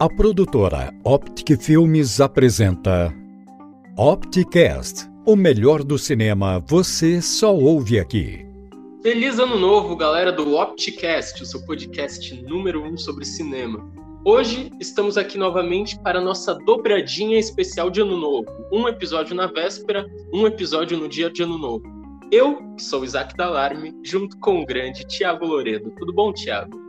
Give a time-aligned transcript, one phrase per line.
[0.00, 3.12] A produtora Optic Filmes apresenta
[3.96, 8.46] Opticast, o melhor do cinema você só ouve aqui.
[9.02, 13.84] Feliz Ano Novo, galera do Opticast, o seu podcast número um sobre cinema.
[14.24, 18.46] Hoje estamos aqui novamente para a nossa dobradinha especial de Ano Novo.
[18.72, 21.82] Um episódio na véspera, um episódio no dia de Ano Novo.
[22.30, 25.90] Eu, que sou Isaac Dalarme, junto com o grande Tiago Loredo.
[25.98, 26.87] Tudo bom, Tiago?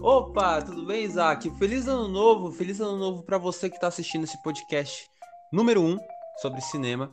[0.00, 1.50] Opa, tudo bem, Isaac?
[1.58, 5.10] Feliz ano novo, feliz ano novo para você que está assistindo esse podcast
[5.52, 5.98] número 1 um
[6.40, 7.12] sobre cinema.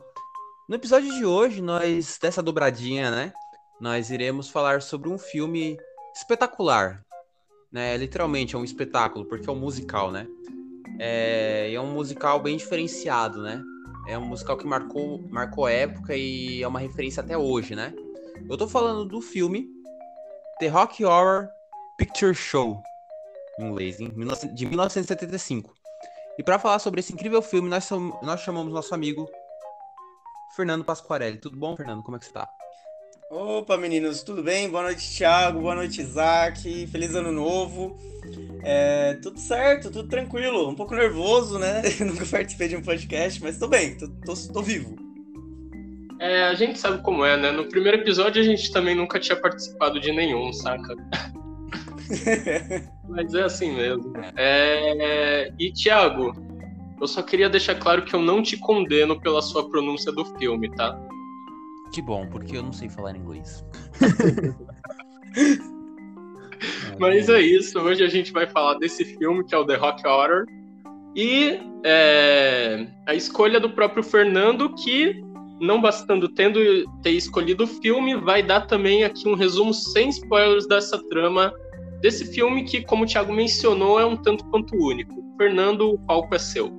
[0.68, 3.32] No episódio de hoje, nós, dessa dobradinha, né?
[3.80, 5.76] Nós iremos falar sobre um filme
[6.14, 7.04] espetacular.
[7.72, 7.96] Né?
[7.96, 10.28] Literalmente é um espetáculo, porque é um musical, né?
[11.00, 13.60] É, é um musical bem diferenciado, né?
[14.06, 17.92] É um musical que marcou, marcou época e é uma referência até hoje, né?
[18.48, 19.68] Eu tô falando do filme
[20.60, 21.48] The Rock Horror
[21.98, 22.82] Picture Show,
[23.58, 24.12] em inglês, hein?
[24.54, 25.74] de 1975.
[26.38, 27.88] E para falar sobre esse incrível filme, nós,
[28.22, 29.26] nós chamamos nosso amigo
[30.54, 31.38] Fernando Pasquarelli.
[31.38, 32.02] Tudo bom, Fernando?
[32.02, 32.46] Como é que você tá?
[33.30, 34.68] Opa, meninos, tudo bem?
[34.68, 35.60] Boa noite, Thiago.
[35.60, 36.86] Boa noite, Isaac.
[36.86, 37.96] Feliz ano novo.
[38.62, 40.68] É, tudo certo, tudo tranquilo.
[40.68, 41.80] Um pouco nervoso, né?
[42.04, 44.96] nunca participei de um podcast, mas tô bem, tô, tô, tô vivo.
[46.20, 47.50] É, a gente sabe como é, né?
[47.50, 50.94] No primeiro episódio a gente também nunca tinha participado de nenhum, saca?
[53.08, 54.12] Mas é assim mesmo.
[54.36, 55.52] É...
[55.58, 56.32] E, Thiago,
[57.00, 60.70] eu só queria deixar claro que eu não te condeno pela sua pronúncia do filme,
[60.74, 60.98] tá?
[61.92, 63.64] Que bom, porque eu não sei falar inglês.
[66.98, 70.06] Mas é isso, hoje a gente vai falar desse filme que é o The Rock
[70.06, 70.46] Horror.
[71.14, 75.22] E é, a escolha do próprio Fernando, que,
[75.60, 76.60] não bastando tendo
[77.02, 81.52] ter escolhido o filme, vai dar também aqui um resumo sem spoilers dessa trama
[82.00, 85.24] desse filme que, como o Thiago mencionou, é um tanto quanto único.
[85.36, 86.70] Fernando, o palco é seu.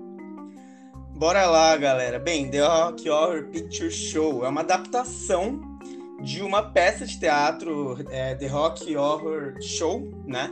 [1.16, 2.20] Bora lá, galera.
[2.20, 5.60] Bem, The Rock Horror Picture Show é uma adaptação
[6.22, 10.52] de uma peça de teatro, é, The Rock Horror Show, né?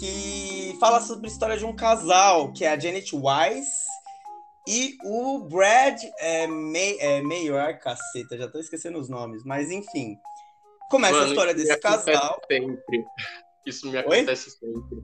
[0.00, 3.86] Que fala sobre a história de um casal, que é a Janet Wise
[4.66, 10.18] e o Brad é, May, é, Mayor, caceta, já tô esquecendo os nomes, mas enfim.
[10.90, 12.40] Começa Mano, a história desse casal.
[12.50, 13.04] Sempre.
[13.66, 14.72] Isso me acontece Oi?
[14.72, 15.02] sempre.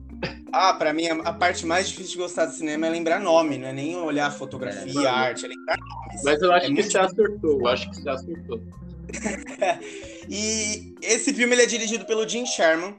[0.53, 3.67] Ah, pra mim, a parte mais difícil de gostar de cinema é lembrar nome, não
[3.67, 6.23] é nem olhar fotografia, é, arte, é lembrar nomes.
[6.23, 8.61] Mas eu acho é que você acertou, eu acho que você acertou.
[10.29, 12.95] e esse filme ele é dirigido pelo Jim Sherman,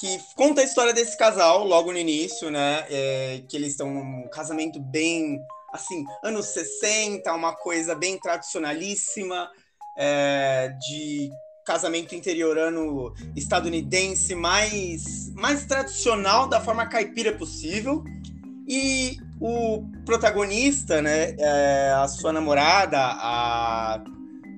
[0.00, 2.86] que conta a história desse casal logo no início, né?
[2.88, 5.38] É, que eles estão num casamento bem,
[5.72, 9.50] assim, anos 60, uma coisa bem tradicionalíssima,
[9.98, 11.30] é, de
[11.64, 18.02] casamento interiorano estadunidense mais, mais tradicional, da forma caipira possível.
[18.66, 24.02] E o protagonista, né, é a sua namorada, a.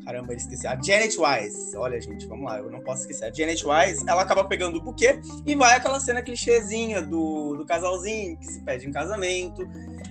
[0.04, 0.66] Caramba, eu esqueci.
[0.66, 1.76] A Janet Wise.
[1.76, 3.24] Olha, gente, vamos lá, eu não posso esquecer.
[3.24, 7.64] A Janet Wise, ela acaba pegando o buquê e vai aquela cena clichêzinha do, do
[7.64, 9.66] casalzinho que se pede em casamento.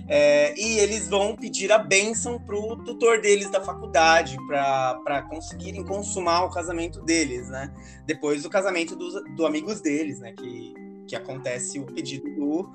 [0.08, 6.44] É, e eles vão pedir a bênção pro tutor deles da faculdade para conseguirem consumar
[6.44, 7.72] o casamento deles, né?
[8.04, 10.32] Depois do casamento dos do amigos deles, né?
[10.32, 10.74] Que,
[11.06, 12.72] que acontece o pedido do,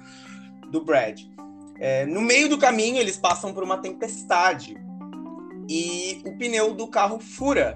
[0.72, 1.20] do Brad.
[1.80, 4.78] É, no meio do caminho, eles passam por uma tempestade
[5.70, 7.76] e o pneu do carro fura.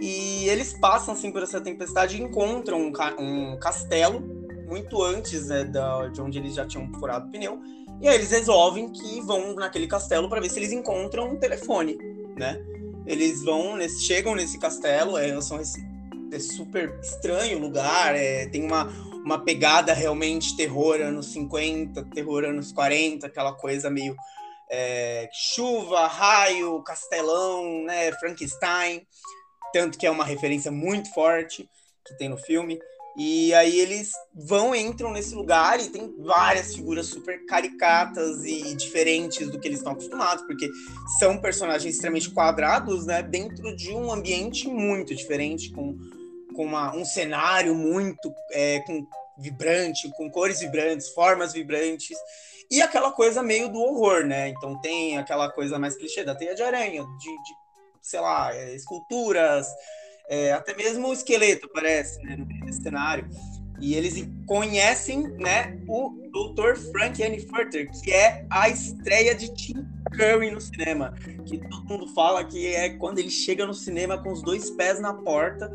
[0.00, 4.20] E eles passam assim por essa tempestade e encontram um, ca um castelo
[4.68, 7.60] muito antes né, da, de onde eles já tinham furado o pneu
[8.00, 11.98] e aí eles resolvem que vão naquele castelo para ver se eles encontram um telefone,
[12.36, 12.62] né?
[13.04, 15.84] Eles vão, nesse, chegam nesse castelo, é, são esse,
[16.30, 18.84] é super estranho o lugar, é, tem uma,
[19.24, 24.14] uma pegada realmente terror anos 50, terror anos 40, aquela coisa meio
[24.70, 29.06] é, chuva, raio, castelão, né, Frankenstein,
[29.72, 31.68] tanto que é uma referência muito forte
[32.06, 32.78] que tem no filme.
[33.16, 39.50] E aí eles vão, entram nesse lugar e tem várias figuras super caricatas e diferentes
[39.50, 40.70] do que eles estão acostumados, porque
[41.18, 43.20] são personagens extremamente quadrados, né?
[43.20, 45.98] Dentro de um ambiente muito diferente, com,
[46.54, 49.04] com uma, um cenário muito é, com
[49.36, 52.16] vibrante, com cores vibrantes, formas vibrantes,
[52.70, 54.48] e aquela coisa meio do horror, né?
[54.48, 57.54] Então tem aquela coisa mais clichê da teia de aranha, de, de
[58.02, 59.66] sei lá, é, esculturas
[60.28, 63.26] é, até mesmo o esqueleto aparece né, no cenário.
[63.80, 66.76] E eles conhecem né, o Dr.
[66.90, 71.14] Frank Furter, que é a estreia de Tim Curry no cinema.
[71.46, 75.00] Que todo mundo fala que é quando ele chega no cinema com os dois pés
[75.00, 75.72] na porta.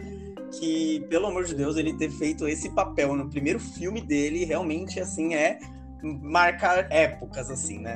[0.59, 4.99] Que, pelo amor de Deus, ele ter feito esse papel no primeiro filme dele, realmente,
[4.99, 5.57] assim, é
[6.03, 7.95] marcar épocas, assim, né?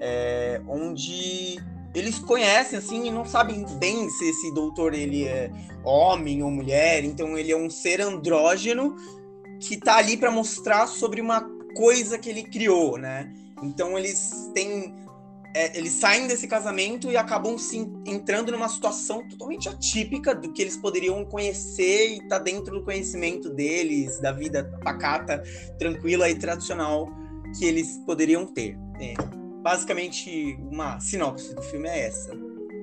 [0.00, 1.58] É, onde
[1.94, 5.50] eles conhecem, assim, e não sabem bem se esse doutor, ele é
[5.82, 8.94] homem ou mulher, então ele é um ser andrógeno
[9.60, 11.40] que tá ali para mostrar sobre uma
[11.74, 13.32] coisa que ele criou, né?
[13.62, 14.94] Então eles têm
[15.54, 20.60] é, eles saem desse casamento e acabam se entrando numa situação totalmente atípica do que
[20.60, 25.42] eles poderiam conhecer e tá dentro do conhecimento deles, da vida pacata,
[25.78, 27.08] tranquila e tradicional
[27.56, 28.76] que eles poderiam ter.
[29.00, 29.14] É,
[29.62, 32.34] basicamente, uma sinopse do filme é essa.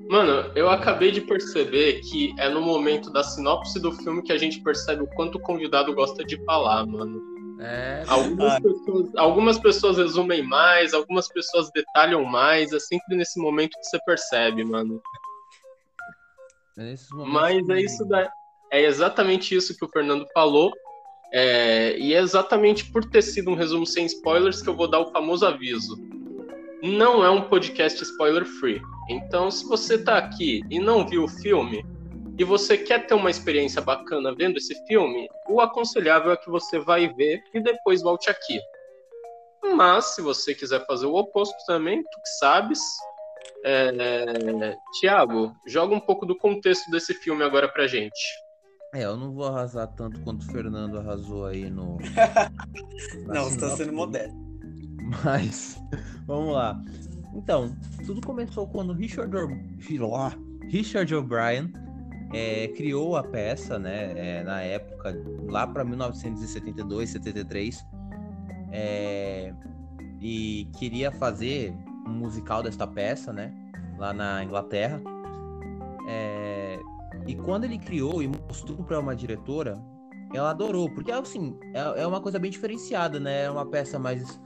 [0.09, 4.38] Mano, eu acabei de perceber que é no momento da sinopse do filme que a
[4.38, 7.35] gente percebe o quanto o convidado gosta de falar, mano.
[7.59, 13.77] É, algumas, pessoas, algumas pessoas resumem mais, algumas pessoas detalham mais, é sempre nesse momento
[13.79, 15.01] que você percebe, mano.
[16.77, 18.29] É Mas é isso da,
[18.71, 20.71] é exatamente isso que o Fernando falou.
[21.31, 25.00] É, e é exatamente por ter sido um resumo sem spoilers que eu vou dar
[25.00, 25.98] o famoso aviso.
[26.81, 28.81] Não é um podcast spoiler free.
[29.10, 31.86] Então, se você tá aqui e não viu o filme,
[32.38, 36.80] e você quer ter uma experiência bacana vendo esse filme, o aconselhável é que você
[36.80, 38.60] vai ver e depois volte aqui.
[39.74, 42.80] Mas, se você quiser fazer o oposto também, tu que sabes.
[43.63, 44.75] É...
[45.00, 48.44] Tiago, joga um pouco do contexto desse filme agora pra gente.
[48.95, 51.97] É, eu não vou arrasar tanto quanto o Fernando arrasou aí no.
[53.27, 54.33] não, você tá sendo moderno.
[55.21, 55.77] Mas,
[56.25, 56.81] vamos lá.
[57.36, 57.75] Então,
[58.06, 59.36] tudo começou quando Richard,
[60.69, 61.74] Richard O'Brien
[62.33, 65.13] é, criou a peça, né, é, na época,
[65.50, 67.86] lá para 1972, 73,
[68.71, 69.53] é,
[70.21, 71.75] e queria fazer
[72.07, 73.53] um musical desta peça, né,
[73.98, 75.01] lá na Inglaterra.
[76.07, 76.44] É,
[77.27, 79.81] e quando ele criou e mostrou para uma diretora,
[80.33, 84.39] ela adorou, porque assim, é, é uma coisa bem diferenciada, né, é uma peça mais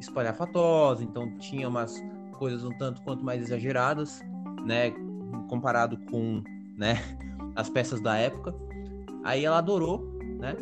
[0.00, 2.02] espalhafatosa, então tinha umas
[2.38, 4.20] coisas um tanto quanto mais exageradas,
[4.64, 4.92] né,
[5.48, 6.42] comparado com,
[6.76, 6.94] né,
[7.54, 8.54] as peças da época.
[9.24, 10.04] Aí ela adorou,
[10.38, 10.54] né?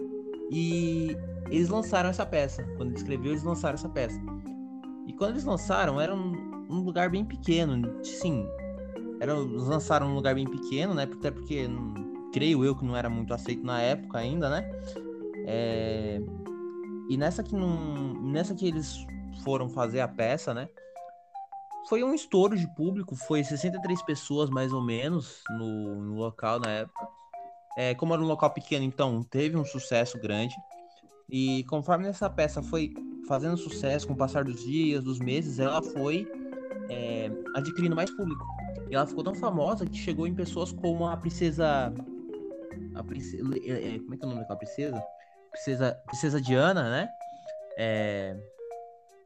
[0.51, 1.17] E
[1.51, 2.63] eles lançaram essa peça.
[2.77, 4.21] Quando ele escreveu, eles lançaram essa peça.
[5.07, 6.33] E quando eles lançaram, era um,
[6.71, 8.05] um lugar bem pequeno.
[8.05, 8.47] Sim,
[9.23, 11.05] era, lançaram um lugar bem pequeno, né?
[11.05, 11.69] Até porque
[12.33, 14.69] creio eu que não era muito aceito na época ainda, né?
[15.47, 16.21] É...
[17.09, 19.07] E nessa que, não, nessa que eles
[19.45, 20.69] foram fazer a peça, né?
[21.89, 26.71] foi um estouro de público, foi 63 pessoas mais ou menos no, no local na
[26.71, 27.09] época.
[27.77, 30.55] É, como era um local pequeno, então teve um sucesso grande.
[31.29, 32.93] E conforme essa peça foi
[33.27, 36.27] fazendo sucesso com o passar dos dias, dos meses, ela foi
[36.89, 38.45] é, adquirindo mais público.
[38.91, 41.93] E ela ficou tão famosa que chegou em pessoas como a princesa.
[42.95, 45.03] A princesa é, é, como é que é o nome daquela princesa?
[45.51, 47.09] Princesa, princesa Diana, né?
[47.79, 48.37] É,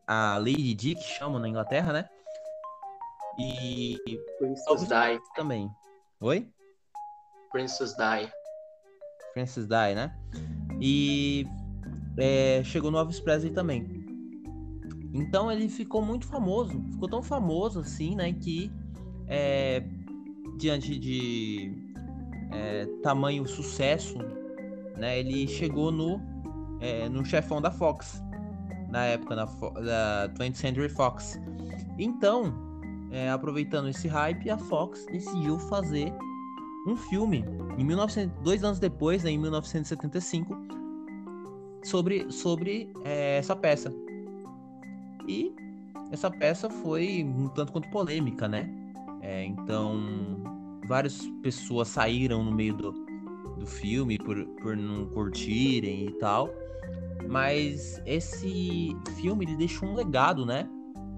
[0.07, 2.09] a Lady Di, que chamam na Inglaterra, né?
[3.39, 3.99] E.
[4.39, 5.21] Princess Di.
[5.35, 5.71] Também.
[6.21, 6.51] Oi?
[7.51, 8.31] Princess Di.
[9.35, 10.17] Princess Di, né?
[10.81, 11.47] E.
[12.19, 14.07] É, chegou no Elvis Presley também.
[15.13, 16.83] Então ele ficou muito famoso.
[16.93, 18.33] Ficou tão famoso assim, né?
[18.33, 18.71] Que.
[19.29, 19.83] É,
[20.59, 21.73] diante de.
[22.53, 24.19] É, tamanho sucesso,
[24.97, 25.19] né?
[25.19, 26.21] Ele chegou no.
[26.81, 28.23] É, no chefão da Fox.
[28.91, 31.41] Na época, na, da 20th Century Fox.
[31.99, 32.53] Então,
[33.11, 36.13] é, aproveitando esse hype, a Fox decidiu fazer
[36.87, 37.45] um filme
[37.77, 40.57] em 1900, dois anos depois, né, em 1975,
[41.83, 43.93] sobre, sobre é, essa peça.
[45.27, 45.55] E
[46.13, 48.69] essa peça foi um tanto quanto polêmica, né?
[49.27, 50.01] É, então,
[50.87, 52.93] várias pessoas saíram no meio do,
[53.59, 56.49] do filme por, por não curtirem e tal.
[57.29, 60.69] Mas esse filme ele deixou um legado, né?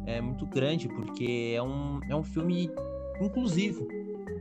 [0.09, 2.71] é muito grande, porque é um, é um filme
[3.21, 3.87] inclusivo,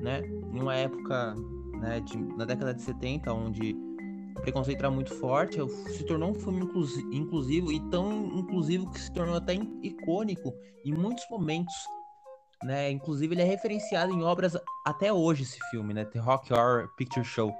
[0.01, 0.21] né?
[0.25, 1.35] Em uma época,
[1.81, 3.75] né, de, na década de 70, onde
[4.37, 5.57] o preconceito era muito forte,
[5.89, 6.61] se tornou um filme
[7.11, 10.53] inclusivo e tão inclusivo que se tornou até icônico
[10.85, 11.73] em muitos momentos,
[12.63, 12.89] né?
[12.91, 16.05] Inclusive ele é referenciado em obras até hoje esse filme, né?
[16.05, 17.53] The Rock Horror Picture Show,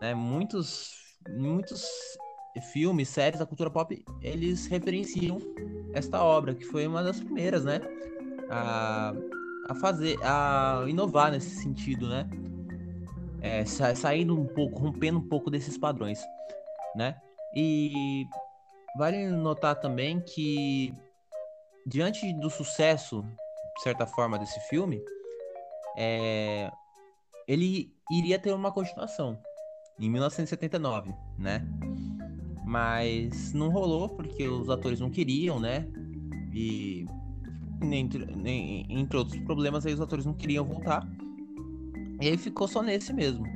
[0.00, 0.14] né?
[0.14, 0.98] Muitos
[1.36, 1.86] muitos
[2.72, 5.38] filmes, séries da cultura pop, eles referenciam
[5.92, 7.80] esta obra, que foi uma das primeiras, né?
[8.50, 9.12] A,
[9.68, 12.28] a fazer, a inovar nesse sentido, né?
[13.40, 16.20] É, sa saindo um pouco, rompendo um pouco desses padrões,
[16.96, 17.16] né?
[17.54, 18.26] E
[18.96, 20.92] vale notar também que
[21.86, 23.24] diante do sucesso,
[23.80, 25.02] certa forma, desse filme,
[25.96, 26.70] é,
[27.46, 29.38] ele iria ter uma continuação
[29.98, 31.66] em 1979, né?
[32.64, 35.88] Mas não rolou porque os atores não queriam, né?
[36.52, 37.06] E
[37.82, 38.26] entre,
[38.88, 41.06] entre outros problemas aí os atores não queriam voltar.
[42.20, 43.46] E aí ficou só nesse mesmo.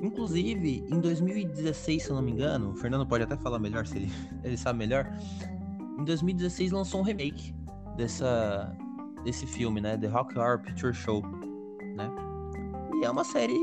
[0.00, 3.96] Inclusive, em 2016, se eu não me engano, o Fernando pode até falar melhor se
[3.96, 4.12] ele,
[4.44, 5.10] ele sabe melhor.
[5.98, 7.54] Em 2016 lançou um remake
[7.96, 8.76] dessa,
[9.24, 9.96] desse filme, né?
[9.96, 11.22] The Rock Horror Picture Show,
[11.96, 12.10] né?
[13.00, 13.56] E é uma série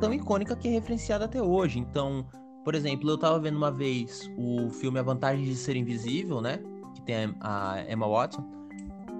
[0.00, 1.78] tão icônica que é referenciada até hoje.
[1.78, 2.26] Então,
[2.64, 6.58] por exemplo, eu tava vendo uma vez o filme A Vantagem de Ser Invisível, né?
[6.94, 8.44] Que tem a Emma Watson.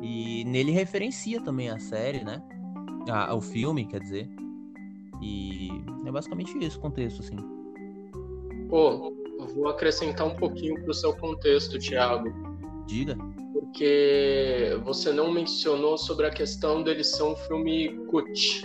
[0.00, 2.42] E nele referencia também a série, né?
[3.08, 4.28] Ah, o filme, quer dizer.
[5.22, 5.70] E
[6.06, 7.36] é basicamente isso o contexto, assim.
[8.68, 9.12] Pô,
[9.54, 12.32] vou acrescentar um pouquinho pro seu contexto, Thiago.
[12.86, 13.16] Diga.
[13.74, 18.62] Porque você não mencionou sobre a questão dele ser um filme cut.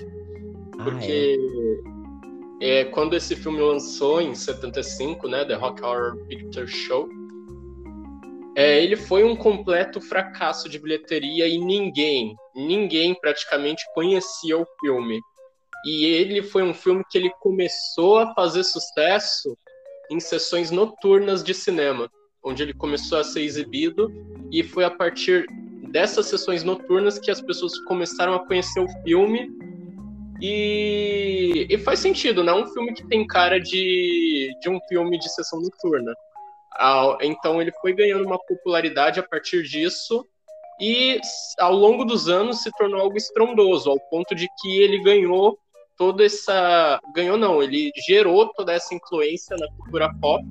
[0.78, 1.36] Ah, porque
[2.62, 2.82] é?
[2.82, 7.10] É, quando esse filme lançou em 75, né, The Rock Horror Picture Show,
[8.56, 15.20] é, ele foi um completo fracasso de bilheteria e ninguém, ninguém praticamente conhecia o filme.
[15.88, 19.58] E ele foi um filme que ele começou a fazer sucesso
[20.12, 22.08] em sessões noturnas de cinema,
[22.50, 24.12] onde ele começou a ser exibido
[24.52, 25.46] e foi a partir
[25.90, 29.50] dessas sessões noturnas que as pessoas começaram a conhecer o filme
[30.42, 35.20] e, e faz sentido, não é um filme que tem cara de, de um filme
[35.20, 36.14] de sessão noturna.
[37.22, 40.26] Então ele foi ganhando uma popularidade a partir disso
[40.80, 41.20] e
[41.60, 45.60] ao longo dos anos se tornou algo estrondoso, ao ponto de que ele ganhou
[45.98, 47.00] toda essa.
[47.14, 50.44] Ganhou não, ele gerou toda essa influência na cultura pop,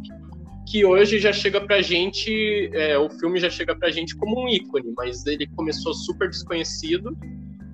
[0.71, 2.71] que hoje já chega pra gente.
[2.75, 7.17] É, o filme já chega pra gente como um ícone, mas ele começou super desconhecido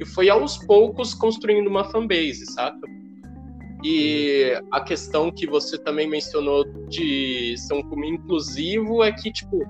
[0.01, 2.87] e foi aos poucos construindo uma fanbase, saca?
[3.83, 9.63] E a questão que você também mencionou de ser um filme inclusivo é que, tipo,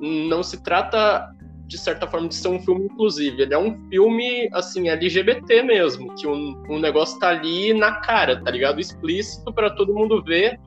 [0.00, 1.32] não se trata
[1.66, 3.42] de certa forma, de ser um filme inclusivo.
[3.42, 8.42] Ele é um filme, assim, LGBT mesmo, que um, um negócio tá ali na cara,
[8.42, 8.80] tá ligado?
[8.80, 10.58] Explícito para todo mundo ver.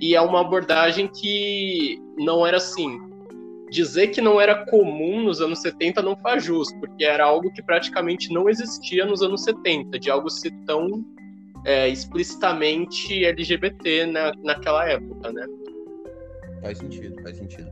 [0.00, 3.00] E é uma abordagem que não era assim.
[3.70, 7.62] Dizer que não era comum nos anos 70 não faz justo, porque era algo que
[7.62, 11.04] praticamente não existia nos anos 70, de algo ser tão
[11.64, 15.46] é, explicitamente LGBT na, naquela época, né?
[16.62, 17.70] Faz sentido, faz sentido.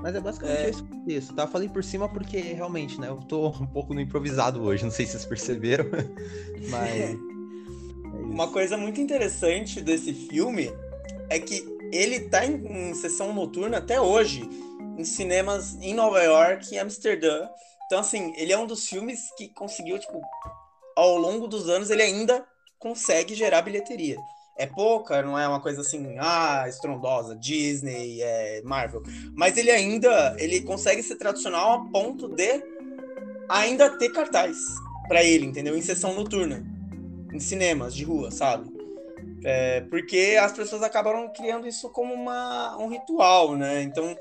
[0.00, 1.12] Mas é basicamente é...
[1.12, 1.46] isso, tá?
[1.46, 3.08] Falei por cima porque realmente, né?
[3.08, 5.86] Eu tô um pouco no improvisado hoje, não sei se vocês perceberam,
[6.70, 7.00] mas.
[7.00, 7.16] É
[8.28, 10.70] Uma coisa muito interessante desse filme
[11.30, 14.48] é que ele tá em, em sessão noturna até hoje,
[14.98, 17.48] em cinemas em Nova York e Amsterdã.
[17.86, 20.20] Então, assim, ele é um dos filmes que conseguiu, tipo,
[20.96, 22.44] ao longo dos anos, ele ainda
[22.78, 24.16] consegue gerar bilheteria
[24.58, 29.02] é pouca, não é uma coisa assim, ah, estrondosa, Disney, é, Marvel.
[29.34, 32.60] Mas ele ainda, ele consegue ser tradicional a ponto de
[33.48, 34.58] ainda ter cartaz
[35.06, 35.78] para ele, entendeu?
[35.78, 36.66] Em sessão noturna,
[37.32, 38.68] em cinemas de rua, sabe?
[39.44, 43.82] É, porque as pessoas acabaram criando isso como uma, um ritual, né?
[43.82, 44.16] Então,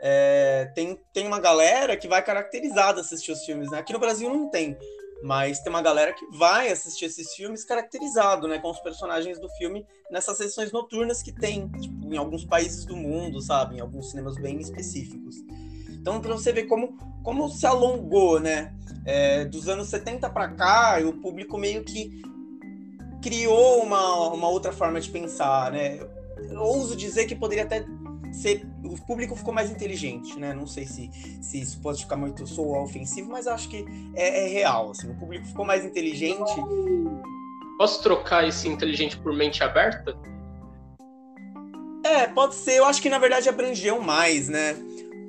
[0.00, 3.78] é, tem, tem uma galera que vai caracterizada assistir os filmes, né?
[3.78, 4.76] Aqui no Brasil não tem.
[5.22, 9.50] Mas tem uma galera que vai assistir esses filmes caracterizado, né, com os personagens do
[9.50, 14.10] filme nessas sessões noturnas que tem, tipo, em alguns países do mundo, sabe, em alguns
[14.10, 15.36] cinemas bem específicos.
[15.90, 18.74] Então, para você ver como, como se alongou, né,
[19.04, 22.22] é, dos anos 70 para cá, o público meio que
[23.20, 25.98] criou uma, uma outra forma de pensar, né?
[26.50, 27.84] Eu ouso dizer que poderia até
[28.32, 30.52] ser, o público ficou mais inteligente, né?
[30.52, 31.10] Não sei se,
[31.40, 33.84] se isso pode ficar muito sou ofensivo, mas acho que
[34.14, 34.90] é, é real.
[34.90, 36.52] Assim, o público ficou mais inteligente.
[37.78, 40.16] Posso trocar esse inteligente por mente aberta?
[42.04, 42.78] É, pode ser.
[42.78, 44.76] Eu acho que na verdade abrangeu mais, né?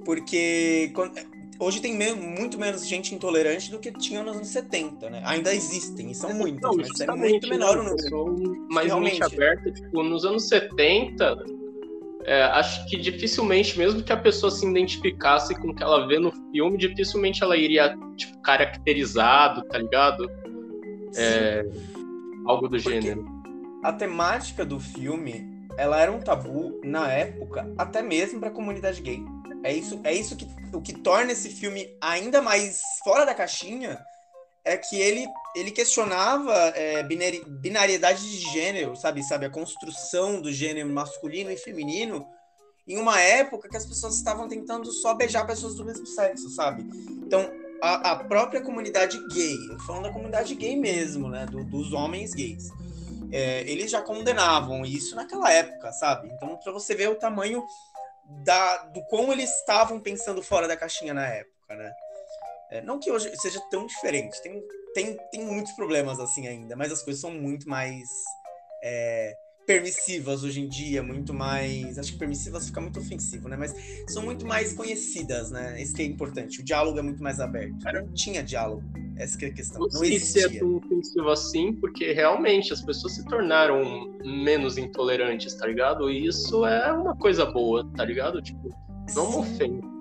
[0.05, 1.13] Porque quando,
[1.61, 5.21] hoje tem me muito menos gente intolerante do que tinha nos anos 70, né?
[5.25, 8.67] Ainda existem, e são muitas, não, mas é muito menor o número.
[8.69, 11.61] Mais mente aberta, tipo, nos anos 70
[12.23, 16.19] é, acho que dificilmente, mesmo que a pessoa se identificasse com o que ela vê
[16.19, 20.29] no filme, dificilmente ela iria, tipo, caracterizado, tá ligado?
[21.15, 21.65] É,
[22.45, 23.25] algo do Porque gênero.
[23.83, 29.01] A temática do filme, ela era um tabu na época, até mesmo para a comunidade
[29.01, 29.23] gay.
[29.63, 34.03] É isso, é isso que o que torna esse filme ainda mais fora da caixinha
[34.63, 39.23] é que ele, ele questionava é, binari, binariedade de gênero, sabe?
[39.23, 39.45] sabe?
[39.45, 42.27] A construção do gênero masculino e feminino
[42.87, 46.83] em uma época que as pessoas estavam tentando só beijar pessoas do mesmo sexo, sabe?
[47.25, 47.51] Então,
[47.81, 51.45] a, a própria comunidade gay, falando da comunidade gay mesmo, né?
[51.45, 52.69] Do, dos homens gays.
[53.31, 56.29] é, eles já condenavam isso naquela época, sabe?
[56.33, 57.65] Então, para você ver o tamanho
[58.43, 61.91] da, do como eles estavam pensando fora da caixinha na época, né?
[62.71, 66.91] É, não que hoje seja tão diferente, tem, tem, tem muitos problemas assim ainda, mas
[66.91, 68.07] as coisas são muito mais
[68.81, 69.33] é,
[69.71, 71.97] permissivas hoje em dia, muito mais.
[71.97, 73.55] Acho que permissivas fica muito ofensivo, né?
[73.55, 73.73] Mas
[74.07, 75.81] são muito mais conhecidas, né?
[75.81, 76.59] Isso que é importante.
[76.59, 77.75] O diálogo é muito mais aberto.
[77.93, 78.83] Não tinha diálogo.
[79.17, 79.81] Essa que é a questão.
[79.81, 80.49] Não, não existia.
[80.49, 86.09] se é tão ofensivo assim, porque realmente as pessoas se tornaram menos intolerantes, tá ligado?
[86.09, 88.41] E isso é uma coisa boa, tá ligado?
[88.41, 88.69] Tipo,
[89.15, 89.91] não uma ofensa.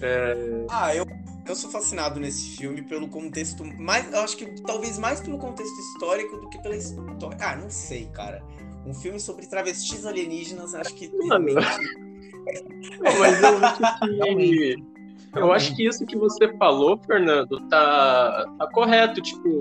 [0.00, 0.66] É...
[0.70, 1.06] Ah, eu,
[1.46, 5.78] eu sou fascinado nesse filme pelo contexto mais, eu acho que talvez mais pelo contexto
[5.78, 7.38] histórico do que pela história.
[7.40, 8.42] Ah, não sei, cara.
[8.86, 11.54] Um filme sobre travestis alienígenas, acho que realmente...
[13.00, 14.94] não, mas eu acho que
[15.36, 19.20] eu acho que isso que você falou, Fernando, tá, tá correto.
[19.20, 19.60] Tipo,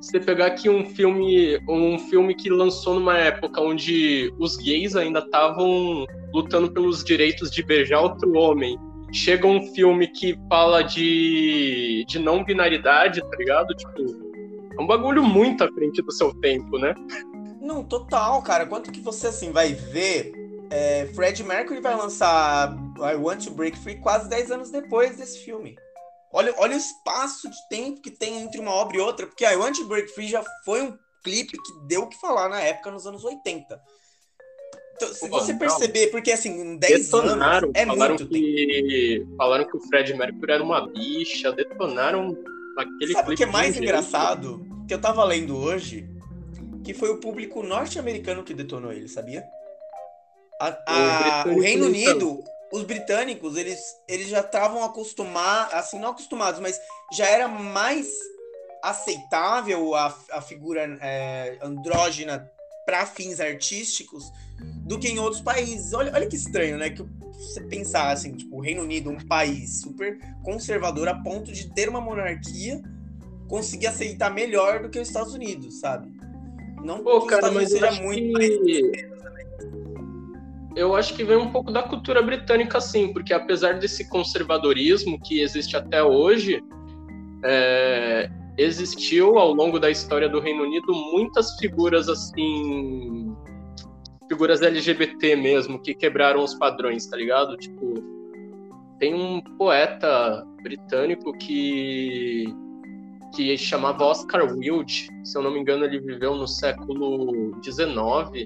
[0.00, 5.20] você pegar aqui um filme, um filme que lançou numa época onde os gays ainda
[5.20, 8.76] estavam lutando pelos direitos de beijar outro homem
[9.12, 13.74] chega um filme que fala de, de não binaridade, tá ligado?
[13.74, 14.00] Tipo,
[14.78, 16.94] é um bagulho muito à frente do seu tempo, né?
[17.60, 18.66] Não, total, cara.
[18.66, 20.32] Quanto que você, assim, vai ver...
[20.74, 25.40] É, Fred Mercury vai lançar I Want to Break Free quase 10 anos depois desse
[25.40, 25.76] filme.
[26.32, 29.54] Olha, olha o espaço de tempo que tem entre uma obra e outra, porque I
[29.54, 32.90] Want to Break Free já foi um clipe que deu o que falar na época,
[32.90, 33.78] nos anos 80.
[35.04, 39.36] Então, se você perceber, porque assim, 10 detonaram, anos é falaram muito que, tempo.
[39.36, 42.36] Falaram que o Fred Mercury era uma bicha, detonaram
[42.76, 44.66] aquele Sabe o que é mais engraçado?
[44.86, 46.08] Que eu tava lendo hoje,
[46.84, 49.44] que foi o público norte-americano que detonou ele, sabia?
[50.60, 52.42] A, a, o, o, Reino Unido,
[52.72, 56.80] os britânicos, eles, eles já estavam acostumados, assim, não acostumados, mas
[57.12, 58.08] já era mais
[58.82, 62.50] aceitável a, a figura é, andrógena
[62.84, 64.24] para fins artísticos
[64.84, 65.92] do que em outros países.
[65.92, 66.90] Olha, olha que estranho, né?
[66.90, 67.02] Que
[67.32, 71.88] você pensar assim, tipo, o Reino Unido, um país super conservador a ponto de ter
[71.88, 72.82] uma monarquia,
[73.48, 76.10] conseguir aceitar melhor do que os Estados Unidos, sabe?
[76.84, 79.12] Não Pô, cara, mas seja muito que...
[80.74, 85.42] Eu acho que vem um pouco da cultura britânica, sim, porque apesar desse conservadorismo que
[85.42, 86.62] existe até hoje,
[87.44, 93.36] é, existiu ao longo da história do Reino Unido muitas figuras assim
[94.28, 97.56] figuras LGBT mesmo, que quebraram os padrões, tá ligado?
[97.56, 97.94] Tipo,
[98.98, 102.46] tem um poeta britânico que
[103.34, 108.44] que chamava Oscar Wilde, se eu não me engano, ele viveu no século XIX.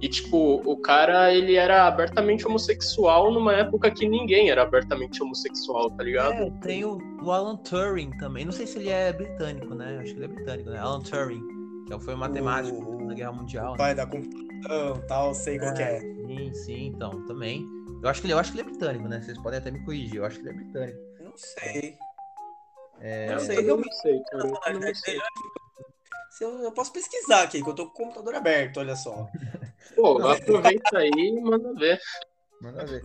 [0.00, 5.90] E, tipo, o cara, ele era abertamente homossexual numa época que ninguém era abertamente homossexual,
[5.90, 6.34] tá ligado?
[6.34, 8.44] É, tem o, o Alan Turing também.
[8.44, 9.98] Não sei se ele é britânico, né?
[10.00, 10.78] Acho que ele é britânico, né?
[10.78, 11.42] Alan Turing,
[11.96, 13.76] que foi um matemático o, na Guerra Mundial.
[13.76, 13.94] Pai né?
[13.94, 14.48] da computação
[15.06, 16.00] tal, sei é, qual que é.
[16.00, 17.64] Sim, sim, então, também.
[18.02, 19.20] Eu acho que ele, eu acho que ele é britânico, né?
[19.20, 20.98] Vocês podem até me corrigir, eu acho que ele é britânico.
[21.20, 21.96] Não sei.
[23.00, 23.32] É...
[23.32, 24.46] Não sei, eu não sei, cara.
[24.46, 25.18] Eu, não sei.
[26.40, 29.26] Eu, eu posso pesquisar aqui, que eu tô com o computador aberto, olha só.
[29.96, 32.00] Pô, aproveita aí e manda ver.
[32.60, 33.02] Manda ver.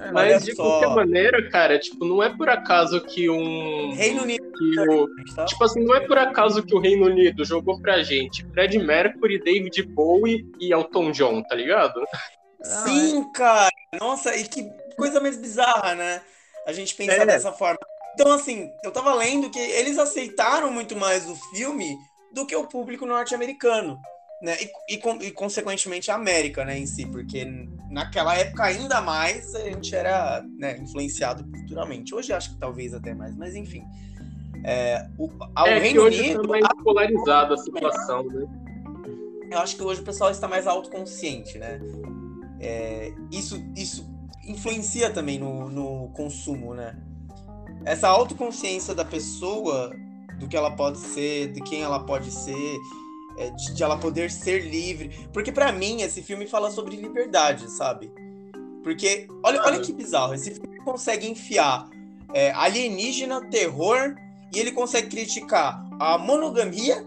[0.00, 0.62] É, mas de só.
[0.62, 3.92] qualquer maneira, cara, tipo, não é por acaso que um.
[3.94, 4.49] Reino Unido.
[4.60, 5.08] Que o...
[5.34, 5.44] Tá?
[5.46, 9.42] Tipo assim, não é por acaso que o Reino Unido jogou pra gente Fred Mercury,
[9.42, 12.00] David Bowie e Elton John, tá ligado?
[12.62, 13.70] Sim, cara.
[13.98, 16.20] Nossa, e que coisa mais bizarra, né?
[16.66, 17.26] A gente pensar é.
[17.26, 17.78] dessa forma.
[18.14, 21.96] Então, assim, eu tava lendo que eles aceitaram muito mais o filme
[22.32, 23.98] do que o público norte-americano
[24.40, 24.56] né?
[24.88, 27.44] E, e, e, consequentemente a América, né, em si, porque
[27.90, 32.14] naquela época ainda mais a gente era né, influenciado culturalmente.
[32.14, 33.84] Hoje acho que talvez até mais, mas enfim.
[34.64, 38.46] É, o, ao é Reino hoje Unido, tá mais polarizada a situação, né?
[39.50, 41.80] Eu acho que hoje o pessoal está mais autoconsciente, né?
[42.60, 44.08] É, isso, isso
[44.44, 46.96] influencia também no, no consumo, né?
[47.84, 49.90] Essa autoconsciência da pessoa,
[50.38, 52.76] do que ela pode ser, de quem ela pode ser,
[53.38, 55.28] é, de, de, ela poder ser livre.
[55.32, 58.12] Porque para mim esse filme fala sobre liberdade, sabe?
[58.82, 61.88] Porque olha, olha que bizarro, esse filme consegue enfiar
[62.32, 64.14] é, alienígena, terror
[64.52, 67.04] e ele consegue criticar a monogamia,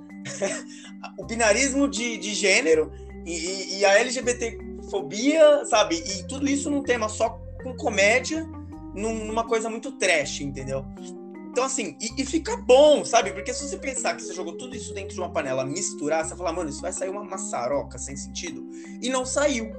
[1.17, 2.91] o binarismo de, de gênero
[3.25, 5.95] e, e a LGBTfobia, sabe?
[5.95, 8.47] E tudo isso num tema só com comédia,
[8.93, 10.85] numa coisa muito trash, entendeu?
[11.53, 13.31] Então, assim, e, e, fica bom, sabe?
[13.31, 16.29] Porque se você pensar que você jogou tudo isso dentro de uma panela, misturar, você
[16.29, 18.67] vai falar, mano, isso vai sair uma maçaroca sem sentido.
[18.99, 19.71] E não saiu,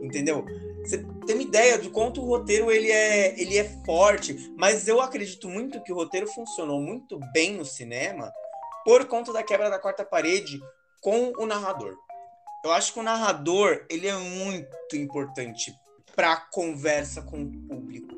[0.00, 0.44] entendeu?
[0.84, 5.00] Você tem uma ideia de quanto o roteiro ele é, ele é forte, mas eu
[5.00, 8.32] acredito muito que o roteiro funcionou muito bem no cinema
[8.84, 10.60] por conta da quebra da quarta parede
[11.00, 11.94] com o narrador.
[12.64, 15.72] Eu acho que o narrador ele é muito importante
[16.16, 18.14] para a conversa com o público,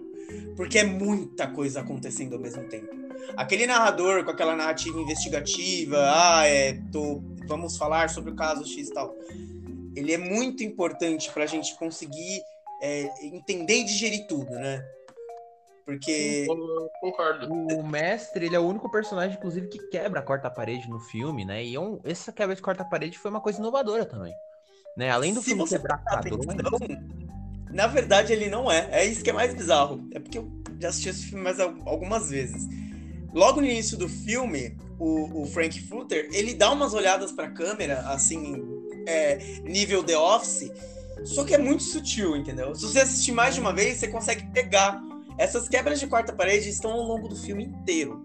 [0.56, 2.88] porque é muita coisa acontecendo ao mesmo tempo.
[3.36, 8.88] Aquele narrador com aquela narrativa investigativa, ah, é, tô, vamos falar sobre o caso X
[8.88, 9.14] e tal.
[9.96, 12.42] Ele é muito importante para a gente conseguir
[12.82, 14.84] é, entender e digerir tudo, né?
[15.84, 16.46] Porque.
[17.00, 17.52] concordo.
[17.52, 21.44] O mestre, ele é o único personagem, inclusive, que quebra a quarta parede no filme,
[21.44, 21.64] né?
[21.64, 24.32] E é um, essa quebra de quarta parede foi uma coisa inovadora também.
[24.96, 25.10] Né?
[25.10, 26.46] Além do Se filme quebrar padrões.
[27.70, 28.88] Na verdade, ele não é.
[28.90, 30.08] É isso que é mais bizarro.
[30.12, 30.50] É porque eu
[30.80, 32.66] já assisti esse filme mais al- algumas vezes.
[33.32, 38.00] Logo no início do filme, o, o Frank Fuller, ele dá umas olhadas pra câmera,
[38.08, 38.60] assim,
[39.06, 40.70] é, nível The Office,
[41.24, 42.74] só que é muito sutil, entendeu?
[42.74, 45.02] Se você assistir mais de uma vez, você consegue pegar.
[45.38, 48.24] Essas quebras de quarta parede estão ao longo do filme inteiro.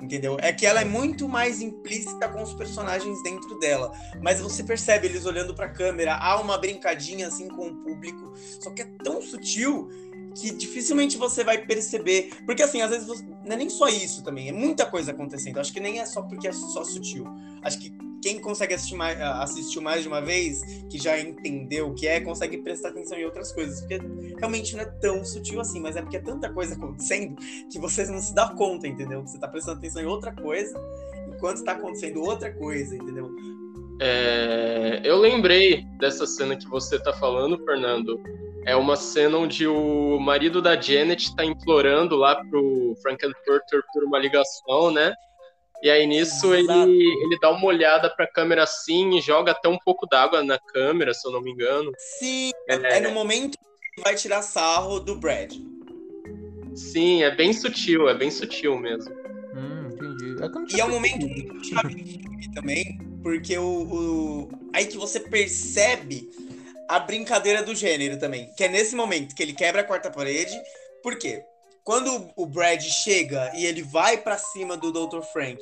[0.00, 0.36] Entendeu?
[0.40, 3.92] É que ela é muito mais implícita com os personagens dentro dela.
[4.22, 8.32] Mas você percebe eles olhando pra câmera, há uma brincadinha assim com o público.
[8.60, 9.88] Só que é tão sutil
[10.34, 12.30] que dificilmente você vai perceber.
[12.44, 13.24] Porque assim, às vezes você...
[13.24, 15.58] não é nem só isso também, é muita coisa acontecendo.
[15.58, 17.26] Acho que nem é só porque é só sutil.
[17.62, 17.90] Acho que
[18.26, 20.60] quem consegue assistir mais, assistiu mais de uma vez,
[20.90, 23.78] que já entendeu o que é, consegue prestar atenção em outras coisas.
[23.82, 24.00] Porque
[24.36, 27.36] realmente não é tão sutil assim, mas é porque é tanta coisa acontecendo
[27.70, 29.22] que você não se dá conta, entendeu?
[29.22, 30.76] Você tá prestando atenção em outra coisa,
[31.32, 33.30] enquanto tá acontecendo outra coisa, entendeu?
[34.00, 38.20] É, eu lembrei dessa cena que você tá falando, Fernando.
[38.66, 44.18] É uma cena onde o marido da Janet tá implorando lá pro Frankenfurter por uma
[44.18, 45.14] ligação, né?
[45.82, 46.90] E aí nisso ele, Exato.
[46.90, 51.12] ele dá uma olhada pra câmera assim e joga até um pouco d'água na câmera,
[51.12, 51.92] se eu não me engano.
[51.98, 53.56] Sim, É, é no momento
[53.94, 55.52] que vai tirar sarro do Brad.
[56.74, 59.14] sim, é bem sutil, é bem sutil mesmo.
[59.54, 60.36] Hum, entendi.
[60.42, 61.94] É E é um momento muito chave
[62.54, 62.84] também,
[63.22, 66.28] porque o, o- aí que você percebe
[66.88, 70.54] a brincadeira do gênero também, que é nesse momento que ele quebra a quarta parede.
[71.02, 71.42] Por quê?
[71.86, 75.22] Quando o Brad chega e ele vai pra cima do Dr.
[75.22, 75.60] Frank,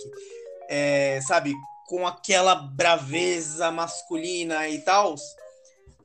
[0.71, 1.53] é, sabe,
[1.87, 5.17] com aquela braveza masculina e tal,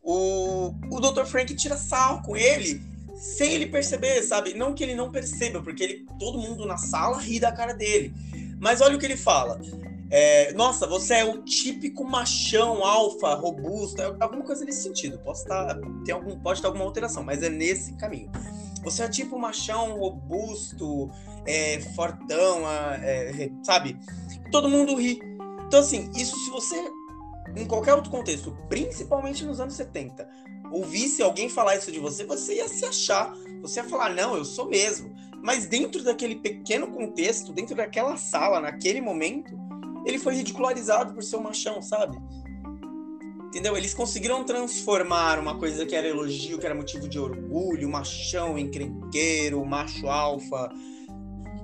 [0.04, 1.24] o, o Dr.
[1.24, 2.82] Frank tira sarro com ele
[3.16, 4.54] sem ele perceber, sabe?
[4.54, 8.14] Não que ele não perceba, porque ele, todo mundo na sala ri da cara dele.
[8.60, 9.58] Mas olha o que ele fala.
[10.12, 15.18] É, Nossa, você é o típico machão, alfa, robusto, é alguma coisa nesse sentido.
[15.20, 18.30] Posso estar, tem algum, pode ter alguma alteração, mas é nesse caminho.
[18.84, 21.10] Você é tipo machão, robusto,
[21.46, 22.62] é, fortão,
[23.02, 23.98] é, sabe?
[24.52, 25.20] Todo mundo ri.
[25.68, 26.76] Então, assim, isso se você,
[27.56, 30.28] em qualquer outro contexto, principalmente nos anos 70,
[30.72, 33.34] ouvisse alguém falar isso de você, você ia se achar.
[33.62, 35.14] Você ia falar, não, eu sou mesmo.
[35.42, 39.58] Mas dentro daquele pequeno contexto, dentro daquela sala, naquele momento,
[40.06, 42.18] ele foi ridicularizado por ser um machão, sabe?
[43.50, 43.76] Entendeu?
[43.76, 49.66] Eles conseguiram transformar uma coisa que era elogio, que era motivo de orgulho, machão, encrenqueiro,
[49.66, 50.72] macho alfa,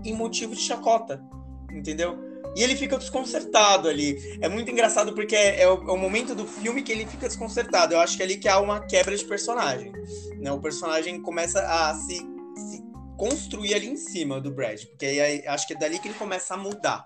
[0.03, 1.23] em motivo de chacota,
[1.71, 2.17] entendeu?
[2.55, 4.17] E ele fica desconcertado ali.
[4.41, 7.27] É muito engraçado porque é, é o, é o momento do filme que ele fica
[7.27, 7.93] desconcertado.
[7.93, 9.91] Eu acho que é ali que há uma quebra de personagem.
[10.39, 10.51] Né?
[10.51, 12.83] O personagem começa a se, se
[13.17, 14.81] construir ali em cima do Brad.
[14.85, 17.05] Porque aí, acho que é dali que ele começa a mudar,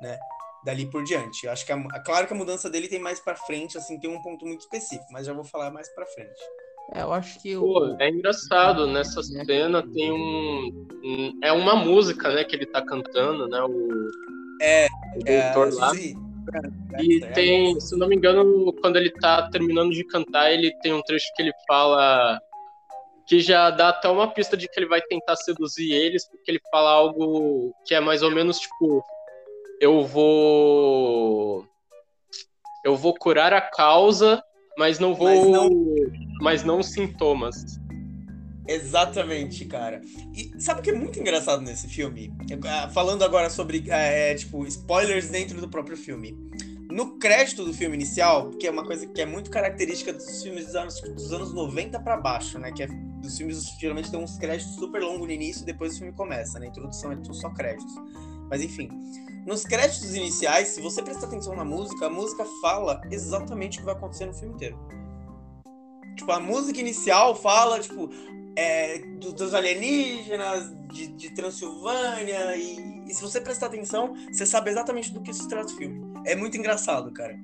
[0.00, 0.18] né?
[0.66, 1.46] Dali por diante.
[1.46, 4.00] Eu acho que a, a- claro que a mudança dele tem mais pra frente, assim,
[4.00, 6.40] tem um ponto muito específico, mas já vou falar mais pra frente.
[6.92, 7.96] É, eu acho que Pô, o.
[8.02, 13.46] é engraçado, nessa cena tem um, um- É uma música, né, que ele tá cantando,
[13.48, 13.62] né?
[13.62, 13.88] O,
[14.60, 15.90] É, o doutor lá.
[15.90, 16.16] Suzy-
[16.98, 20.92] E é, tem, se não me engano, quando ele tá terminando de cantar, ele tem
[20.92, 22.40] um trecho que ele fala
[23.26, 26.60] que já dá até uma pista de que ele vai tentar seduzir eles, porque ele
[26.70, 29.04] fala algo que é mais ou menos tipo:
[29.80, 31.66] Eu vou.
[32.84, 34.42] Eu vou curar a causa,
[34.78, 35.26] mas não vou.
[35.28, 35.70] Mas não-
[36.40, 37.78] Mas não os sintomas.
[38.68, 40.00] Exatamente, cara.
[40.34, 42.32] E sabe o que é muito engraçado nesse filme?
[42.68, 46.36] Ah, Falando agora sobre, é, tipo, spoilers dentro do próprio filme.
[46.90, 50.66] No crédito do filme inicial, que é uma coisa que é muito característica dos filmes
[50.66, 52.70] dos anos, dos anos 90 pra baixo, né?
[52.72, 55.98] Que é, dos filmes geralmente tem uns créditos super longos no início e depois o
[55.98, 56.66] filme começa, né?
[56.66, 57.92] A introdução é só créditos.
[58.48, 58.88] Mas enfim,
[59.46, 63.86] nos créditos iniciais, se você prestar atenção na música, a música fala exatamente o que
[63.86, 64.78] vai acontecer no filme inteiro.
[66.16, 68.08] Tipo, a música inicial fala, tipo,
[68.56, 74.70] é, do- dos alienígenas, de, de Transilvânia, e, e se você prestar atenção, você sabe
[74.70, 76.00] exatamente do que se trata o filme.
[76.24, 77.38] É muito engraçado, cara.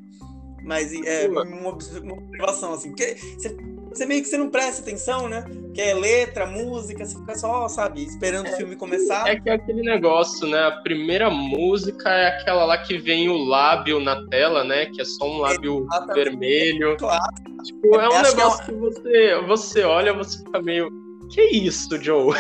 [0.64, 3.50] Mas é uma, uma observação, assim, porque você
[3.98, 5.44] você meio que você não presta atenção, né?
[5.74, 9.28] Que é letra, música, você fica só, sabe, esperando o filme começar.
[9.28, 10.59] É que é aquele negócio, né?
[10.66, 14.87] A primeira música é aquela lá que vem o lábio na tela, né?
[14.87, 16.14] Que é só um lábio Exatamente.
[16.14, 16.96] vermelho.
[16.96, 17.35] Claro.
[17.64, 18.74] Tipo, é um é negócio que, é...
[18.74, 20.90] que você, você olha, você fica meio.
[21.33, 22.35] Que isso, Joe?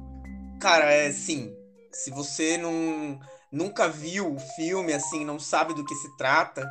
[0.60, 1.54] Cara, é assim.
[1.92, 3.18] Se você não
[3.50, 6.66] nunca viu o filme, assim, não sabe do que se trata,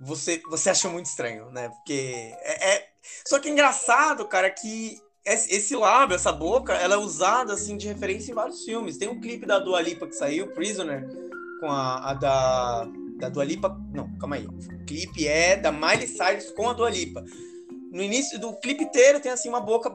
[0.00, 1.68] você, você acha muito estranho, né?
[1.68, 2.87] Porque é, é...
[3.26, 7.86] Só que é engraçado, cara, que esse lábio, essa boca, ela é usada, assim, de
[7.86, 8.96] referência em vários filmes.
[8.96, 11.06] Tem um clipe da Dua Lipa que saiu, Prisoner,
[11.60, 13.76] com a, a da, da Dua Lipa...
[13.92, 14.46] Não, calma aí.
[14.46, 17.24] O clipe é da Miley Cyrus com a Dua Lipa.
[17.92, 19.92] No início do clipe inteiro tem, assim, uma boca...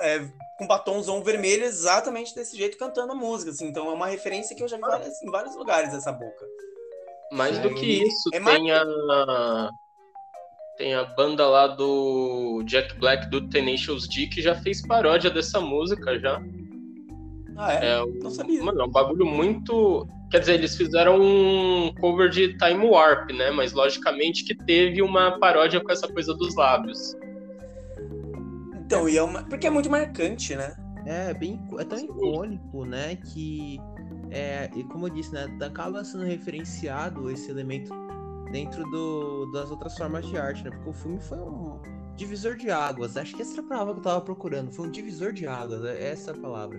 [0.00, 3.66] É, com batomzão vermelho exatamente desse jeito cantando a música, assim.
[3.66, 6.46] Então é uma referência que eu já vi várias, em vários lugares essa boca.
[7.32, 8.62] Mais do que isso, é tem mais...
[9.10, 9.70] a
[10.80, 15.60] tem a banda lá do Jack Black do Tenacious D que já fez paródia dessa
[15.60, 16.42] música já.
[17.58, 17.86] Ah, é?
[17.86, 18.64] é Não sabia.
[18.64, 20.08] Mano, é um bagulho muito.
[20.30, 23.50] Quer dizer, eles fizeram um cover de Time Warp, né?
[23.50, 27.14] Mas logicamente que teve uma paródia com essa coisa dos lábios.
[28.86, 29.42] Então, e é uma...
[29.42, 30.74] porque é muito marcante, né?
[31.04, 33.16] É, bem, é tão icônico, né?
[33.16, 33.78] Que,
[34.30, 35.46] é, e como eu disse, né?
[35.60, 37.92] Acaba sendo referenciado esse elemento
[38.50, 40.70] dentro do, das outras formas de arte, né?
[40.70, 41.80] Porque o filme foi um
[42.16, 43.16] divisor de águas.
[43.16, 44.72] Acho que essa era a palavra que eu tava procurando.
[44.72, 46.78] Foi um divisor de águas, é essa a palavra.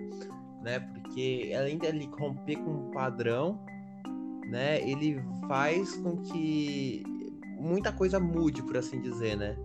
[0.61, 0.79] Né?
[0.79, 3.59] Porque além dele romper com um padrão,
[4.47, 4.81] né?
[4.81, 7.03] Ele faz com que
[7.57, 9.57] muita coisa mude, por assim dizer, né?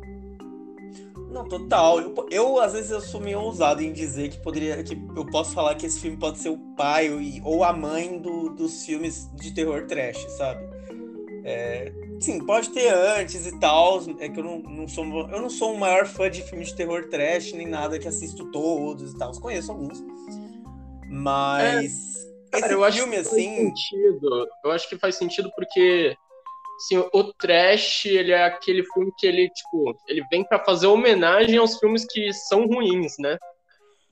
[1.31, 2.01] Não, total.
[2.01, 4.83] Eu, eu, às vezes eu sou meio ousado em dizer que poderia.
[4.83, 7.11] que eu posso falar que esse filme pode ser o pai
[7.45, 10.76] ou a mãe do, dos filmes de terror trash, sabe?
[11.49, 14.03] É, sim, pode ter antes e tal.
[14.19, 15.05] É que eu não, não sou.
[15.05, 18.51] Eu não sou o maior fã de filmes de terror trash, nem nada que assisto
[18.51, 19.31] todos e tal.
[19.41, 20.03] Conheço alguns.
[21.09, 22.27] Mas.
[22.53, 23.57] É, cara, esse filme, assim.
[23.57, 24.49] Sentido.
[24.65, 26.17] Eu acho que faz sentido porque
[26.77, 31.57] Assim, o Trash, ele é aquele filme que ele, tipo, ele vem para fazer homenagem
[31.57, 33.39] aos filmes que são ruins, né?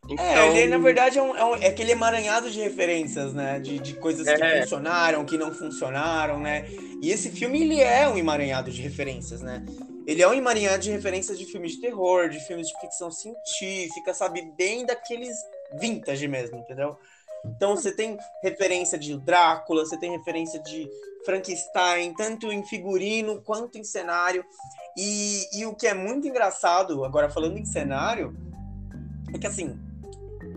[0.09, 0.25] Então...
[0.25, 3.59] É, ele na verdade é, um, é, um, é, aquele emaranhado de referências, né?
[3.59, 4.37] De, de coisas é.
[4.37, 6.67] que funcionaram, que não funcionaram, né?
[7.03, 9.65] E esse filme, ele é um emaranhado de referências, né?
[10.07, 14.13] Ele é um emaranhado de referências de filmes de terror, de filmes de ficção científica,
[14.13, 14.43] sabe?
[14.57, 15.35] Bem daqueles
[15.81, 16.99] vintage mesmo, entendeu?
[17.45, 20.89] Então você tem referência de Drácula, você tem referência de
[21.25, 24.45] Frankenstein, tanto em figurino quanto em cenário.
[24.97, 28.37] E, e o que é muito engraçado, agora falando em cenário,
[29.33, 29.79] é que assim,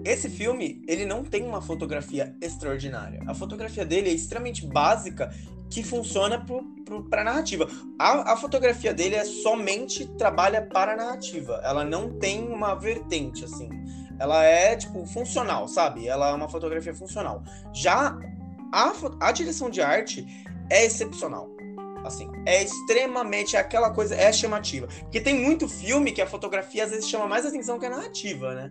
[0.07, 3.21] esse filme, ele não tem uma fotografia extraordinária.
[3.27, 5.33] A fotografia dele é extremamente básica
[5.69, 6.45] que funciona
[7.09, 7.69] para a narrativa.
[7.99, 11.59] A, fotografia dele é somente trabalha para a narrativa.
[11.63, 13.69] Ela não tem uma vertente, assim.
[14.17, 16.07] Ela é, tipo, funcional, sabe?
[16.07, 17.43] Ela é uma fotografia funcional.
[17.73, 18.17] Já
[18.71, 20.25] a, a direção de arte
[20.69, 21.49] é excepcional.
[22.05, 24.87] Assim, é extremamente é aquela coisa, é chamativa.
[25.01, 28.55] Porque tem muito filme que a fotografia às vezes chama mais atenção que a narrativa,
[28.55, 28.69] né?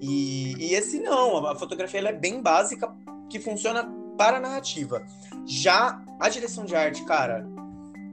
[0.00, 2.92] E, e esse não, a fotografia é bem básica,
[3.28, 3.84] que funciona
[4.16, 5.04] para a narrativa.
[5.46, 7.46] Já a direção de arte, cara,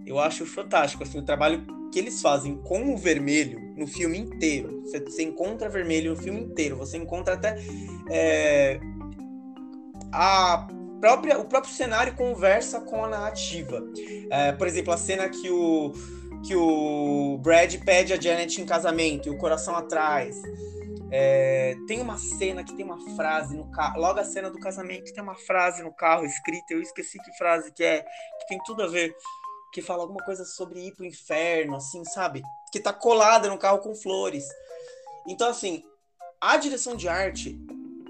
[0.06, 4.82] eu acho fantástico, assim, o trabalho que eles fazem com o vermelho no filme inteiro.
[4.84, 6.76] Você, você encontra vermelho no filme inteiro.
[6.78, 7.58] Você encontra até
[8.10, 8.80] é,
[10.12, 10.68] a
[11.00, 13.82] própria, o próprio cenário conversa com a narrativa.
[14.30, 15.94] É, por exemplo, a cena que o
[16.46, 20.40] que o Brad pede a Janet em casamento e o coração atrás.
[21.12, 25.14] É, tem uma cena que tem uma frase no carro, logo a cena do casamento
[25.14, 28.84] tem uma frase no carro escrita, eu esqueci que frase que é, que tem tudo
[28.84, 29.16] a ver
[29.76, 32.42] que fala alguma coisa sobre ir pro inferno, assim, sabe?
[32.72, 34.48] Que tá colada no carro com flores.
[35.28, 35.84] Então, assim,
[36.40, 37.60] a direção de arte,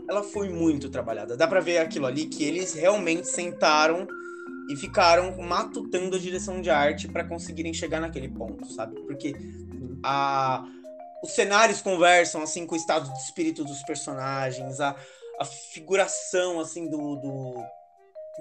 [0.08, 1.36] ela foi muito trabalhada.
[1.36, 4.08] Dá para ver aquilo ali que eles realmente sentaram
[4.70, 9.02] e ficaram matutando a direção de arte para conseguirem chegar naquele ponto, sabe?
[9.02, 9.34] Porque
[10.04, 10.68] a
[11.26, 14.96] os cenários conversam assim com o estado de espírito dos personagens, a,
[15.40, 17.56] a figuração assim do, do,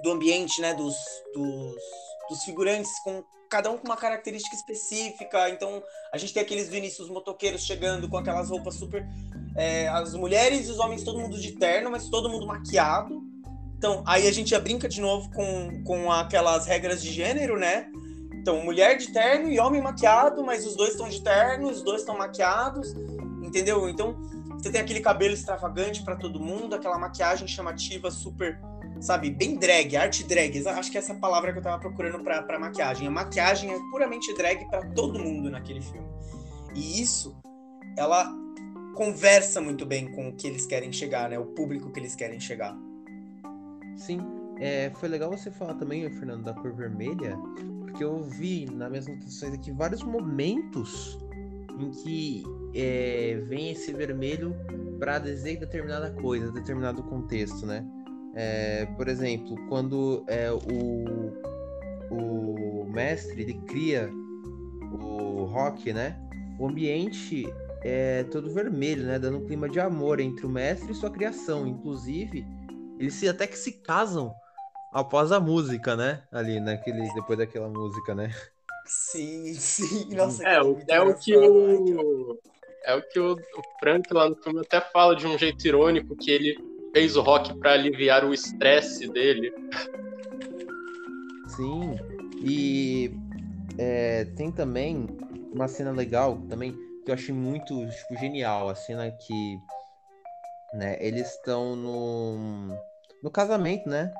[0.03, 0.95] do ambiente, né, dos,
[1.33, 1.75] dos
[2.29, 5.49] dos figurantes com cada um com uma característica específica.
[5.49, 9.07] Então, a gente tem aqueles os motoqueiros chegando com aquelas roupas super.
[9.55, 13.21] É, as mulheres e os homens, todo mundo de terno, mas todo mundo maquiado.
[13.77, 17.87] Então, aí a gente já brinca de novo com, com aquelas regras de gênero, né?
[18.45, 22.01] Então, mulher de terno e homem maquiado, mas os dois estão de terno, os dois
[22.01, 22.93] estão maquiados,
[23.41, 23.89] entendeu?
[23.89, 24.15] Então,
[24.51, 28.61] você tem aquele cabelo extravagante para todo mundo, aquela maquiagem chamativa super
[29.01, 30.63] sabe, bem drag, arte drag.
[30.67, 33.07] Acho que é essa palavra que eu tava procurando pra maquiagem.
[33.07, 36.07] A maquiagem é puramente drag para todo mundo naquele filme.
[36.75, 37.35] E isso
[37.97, 38.31] ela
[38.93, 41.39] conversa muito bem com o que eles querem chegar, né?
[41.39, 42.77] O público que eles querem chegar.
[43.97, 44.19] Sim,
[44.59, 47.35] é, foi legal você falar também, Fernando, da cor vermelha,
[47.95, 51.17] porque eu vi nas minhas anotações aqui vários momentos
[51.79, 54.53] em que é, vem esse vermelho
[54.99, 57.85] para dizer determinada coisa, determinado contexto, né?
[58.33, 61.33] É, por exemplo, quando é, o,
[62.11, 64.09] o mestre ele cria
[65.01, 66.19] o rock, né?
[66.59, 67.45] O ambiente
[67.81, 69.17] é todo vermelho, né?
[69.17, 71.65] Dando um clima de amor entre o mestre e sua criação.
[71.65, 72.45] Inclusive,
[72.99, 74.33] eles se, até que se casam
[74.95, 76.23] após a música, né?
[76.31, 78.33] Ali, naquele, depois daquela música, né?
[78.85, 80.15] Sim, sim.
[80.15, 82.39] Nossa, é, o, é o que o.
[82.85, 86.15] É o que o, o Frank lá no filme até fala de um jeito irônico,
[86.15, 86.55] que ele
[86.93, 89.51] fez o rock para aliviar o estresse dele.
[91.47, 91.97] Sim.
[92.41, 93.11] E
[93.77, 95.07] é, tem também
[95.51, 96.71] uma cena legal também
[97.03, 98.69] que eu achei muito tipo, genial.
[98.69, 99.57] A cena que
[100.73, 102.77] né, eles estão no,
[103.21, 104.13] no casamento, né?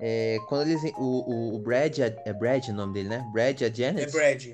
[0.00, 0.82] É, quando eles.
[0.96, 3.22] O, o, o Brad, é, Brad o nome dele, né?
[3.32, 4.08] Brad e a Janet.
[4.08, 4.46] É Brad.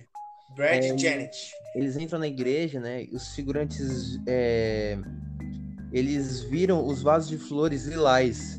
[0.57, 1.53] Brad e é, Janet.
[1.77, 3.05] Eles entram na igreja, né?
[3.05, 4.19] E os figurantes.
[4.27, 4.99] É,
[5.93, 8.59] eles viram os vasos de flores lilás.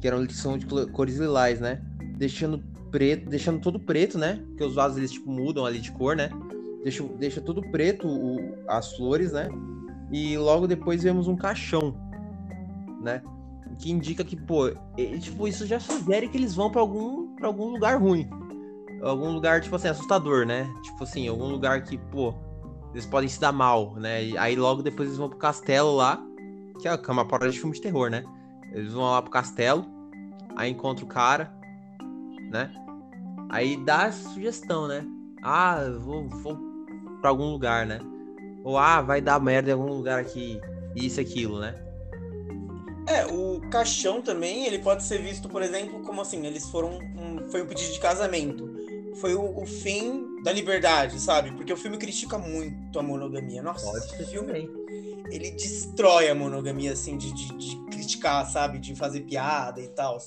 [0.00, 1.82] Que eram que são de cores lilás, né?
[2.16, 4.40] Deixando preto, deixando todo preto, né?
[4.48, 6.30] Porque os vasos eles tipo mudam ali de cor, né?
[6.84, 9.48] Deixa, deixa tudo preto o, as flores, né?
[10.12, 11.96] E logo depois vemos um caixão,
[13.02, 13.20] né?
[13.78, 14.70] Que indica que, pô,
[15.20, 18.28] tipo, isso já sugere que eles vão para algum, pra algum lugar ruim.
[19.02, 20.66] Algum lugar, tipo assim, assustador, né?
[20.82, 22.34] Tipo assim, algum lugar que, pô,
[22.92, 24.24] eles podem se dar mal, né?
[24.24, 26.18] E aí logo depois eles vão pro castelo lá,
[26.80, 28.24] que é uma parada de filme de terror, né?
[28.72, 29.84] Eles vão lá pro castelo,
[30.56, 31.52] aí encontra o cara,
[32.50, 32.72] né?
[33.50, 35.04] Aí dá sugestão, né?
[35.42, 36.58] Ah, vou, vou
[37.20, 37.98] pra algum lugar, né?
[38.64, 40.60] Ou ah, vai dar merda em algum lugar aqui,
[40.94, 41.85] isso, aquilo, né?
[43.06, 46.98] É, o caixão também, ele pode ser visto, por exemplo, como assim, eles foram.
[46.98, 48.74] Um, foi um pedido de casamento.
[49.20, 51.52] Foi o, o, fim da liberdade, sabe?
[51.52, 53.62] Porque o filme critica muito a monogamia.
[53.62, 54.48] Nossa, pode esse filme.
[54.48, 55.24] Também.
[55.30, 58.78] Ele destrói a monogamia, assim, de, de, de criticar, sabe?
[58.78, 60.18] De fazer piada e tal.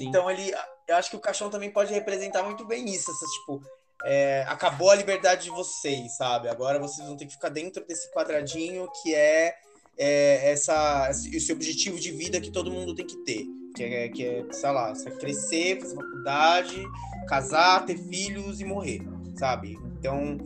[0.00, 0.52] Então ele.
[0.88, 3.10] Eu acho que o caixão também pode representar muito bem isso.
[3.10, 3.60] Essas, tipo,
[4.04, 6.48] é, acabou a liberdade de vocês, sabe?
[6.48, 9.54] Agora vocês vão ter que ficar dentro desse quadradinho que é
[9.98, 13.46] é, essa, esse objetivo de vida que todo mundo tem que ter.
[13.74, 16.82] Que é, que é sei lá, crescer, fazer faculdade,
[17.28, 19.02] casar, ter filhos e morrer,
[19.38, 19.78] sabe?
[19.98, 20.38] Então,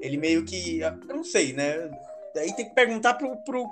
[0.00, 0.80] ele meio que.
[0.80, 1.90] Eu não sei, né?
[2.34, 3.66] Daí tem que perguntar pro, pro,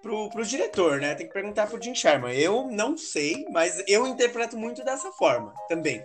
[0.00, 1.14] pro, pro diretor, né?
[1.14, 2.34] Tem que perguntar pro Jim Sherman.
[2.34, 6.02] Eu não sei, mas eu interpreto muito dessa forma também.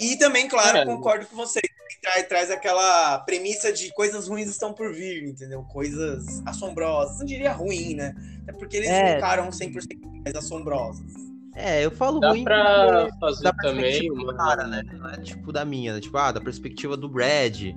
[0.00, 1.60] E também, claro, concordo com você
[2.04, 5.62] traz, traz aquela premissa de coisas ruins estão por vir, entendeu?
[5.62, 7.18] Coisas assombrosas.
[7.18, 8.14] Não diria ruim, né?
[8.46, 9.14] É porque eles é.
[9.14, 9.74] ficaram 100%
[10.22, 11.12] mais assombrosas.
[11.56, 14.36] É, eu falo dá ruim pra fazer também uma...
[14.36, 14.82] cara, né?
[14.92, 16.00] Não é tipo da minha, né?
[16.00, 17.72] tipo, ah, da perspectiva do Brad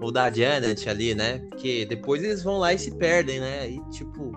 [0.00, 1.38] ou da Janet ali, né?
[1.50, 3.68] Porque depois eles vão lá e se perdem, né?
[3.68, 4.32] E tipo,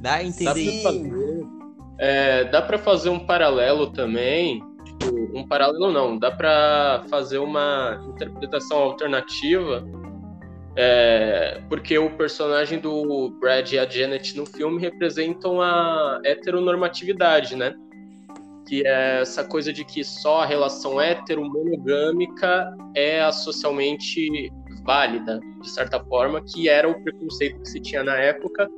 [0.00, 0.44] dá a entender.
[0.44, 1.46] Dá pra fazer,
[1.98, 4.69] é, dá pra fazer um paralelo também Tipo,
[5.34, 9.84] um paralelo não, dá para fazer uma interpretação alternativa,
[10.76, 17.74] é, porque o personagem do Brad e a Janet no filme representam a heteronormatividade, né?
[18.68, 24.50] Que é essa coisa de que só a relação heteromonogâmica é a socialmente
[24.84, 28.68] válida, de certa forma, que era o preconceito que se tinha na época.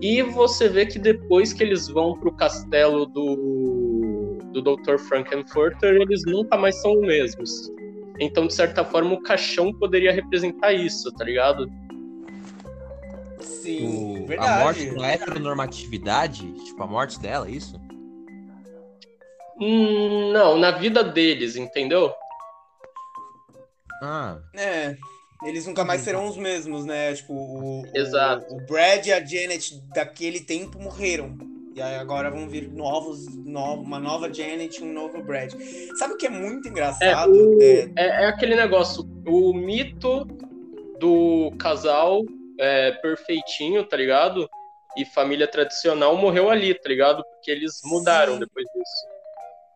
[0.00, 3.85] E você vê que depois que eles vão para o castelo do
[4.60, 4.98] do Dr.
[4.98, 7.70] Frankenfurter, eles nunca mais são os mesmos.
[8.18, 11.70] Então, de certa forma, o caixão poderia representar isso, tá ligado?
[13.40, 14.60] Sim, o, verdade.
[14.60, 17.78] A morte da heteronormatividade, tipo, a morte dela, é isso?
[19.60, 22.12] Hum, não, na vida deles, entendeu?
[24.02, 24.38] Ah.
[24.54, 24.96] É,
[25.44, 27.14] eles nunca mais serão os mesmos, né?
[27.14, 28.46] Tipo, o, Exato.
[28.52, 31.36] o, o Brad e a Janet daquele tempo morreram.
[31.76, 35.52] E aí agora vão vir novos, novo, uma nova Janet um novo Brad.
[35.98, 37.04] Sabe o que é muito engraçado?
[37.04, 37.92] É, o, é...
[37.94, 40.24] É, é aquele negócio, o mito
[40.98, 42.24] do casal
[42.58, 44.48] é, perfeitinho, tá ligado?
[44.96, 47.22] E família tradicional morreu ali, tá ligado?
[47.22, 48.40] Porque eles mudaram Sim.
[48.40, 49.06] depois disso.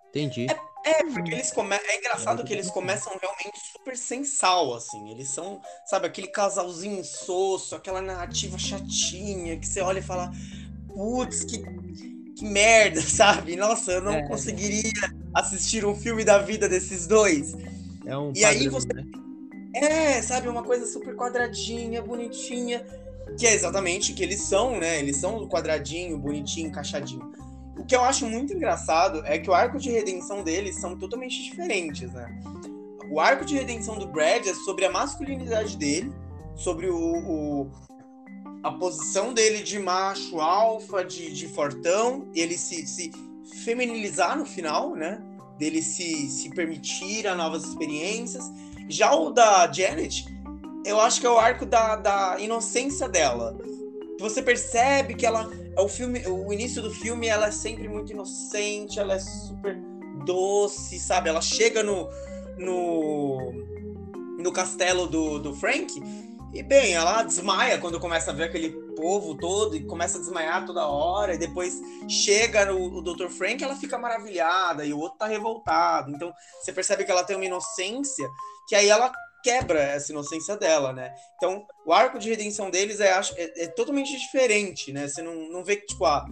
[0.09, 0.47] Entendi.
[0.83, 1.77] É, é porque eles come...
[1.77, 5.11] é engraçado que eles começam realmente super sem sal, assim.
[5.11, 10.31] Eles são, sabe, aquele casalzinho insosso, aquela narrativa chatinha que você olha e fala,
[10.89, 11.63] putz, que,
[12.41, 13.55] que merda, sabe?
[13.55, 14.27] Nossa, eu não é.
[14.27, 14.91] conseguiria
[15.35, 17.55] assistir um filme da vida desses dois.
[18.07, 18.89] É um e aí você.
[18.95, 19.05] Né?
[19.75, 22.85] É, sabe, uma coisa super quadradinha, bonitinha.
[23.39, 24.99] Que é exatamente o que eles são, né?
[24.99, 27.31] Eles são quadradinho, bonitinho, encaixadinho.
[27.77, 31.41] O que eu acho muito engraçado é que o arco de redenção deles são totalmente
[31.43, 32.43] diferentes, né?
[33.11, 36.13] O arco de redenção do Brad é sobre a masculinidade dele,
[36.57, 37.71] sobre o, o
[38.63, 43.11] a posição dele de macho alfa, de, de fortão, ele se, se
[43.65, 45.23] feminilizar no final, né?
[45.59, 48.45] Dele se, se permitir a novas experiências.
[48.89, 50.27] Já o da Janet,
[50.85, 53.57] eu acho que é o arco da, da inocência dela.
[54.19, 55.51] Você percebe que ela.
[55.79, 59.79] O, filme, o início do filme ela é sempre muito inocente, ela é super
[60.27, 61.31] doce, sabe?
[61.31, 62.09] Ela chega no,
[62.59, 63.53] no,
[64.39, 65.91] no castelo do, do Frank
[66.53, 70.67] e bem, ela desmaia quando começa a ver aquele povo todo e começa a desmaiar
[70.67, 71.35] toda hora.
[71.35, 73.29] E depois chega no, o Dr.
[73.29, 76.11] Frank, ela fica maravilhada e o outro tá revoltado.
[76.11, 78.29] Então você percebe que ela tem uma inocência
[78.69, 81.15] que aí ela quebra essa inocência dela, né?
[81.37, 85.07] Então o arco de redenção deles é, é, é totalmente diferente, né?
[85.07, 86.27] Você não, não vê que, tipo, ah,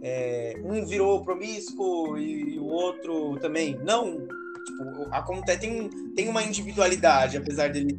[0.00, 3.76] é, um virou promíscuo e o outro também.
[3.82, 4.26] Não.
[4.64, 7.98] Tipo, acontece, tem, tem uma individualidade, apesar dele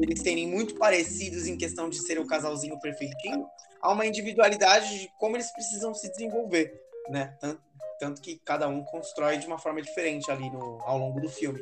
[0.00, 3.46] eles serem muito parecidos em questão de ser o casalzinho perfeitinho,
[3.80, 6.72] há uma individualidade de como eles precisam se desenvolver,
[7.08, 7.36] né?
[7.40, 7.60] Tanto,
[7.98, 11.60] tanto que cada um constrói de uma forma diferente ali no, ao longo do filme.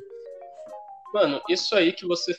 [1.13, 2.37] Mano, isso aí que você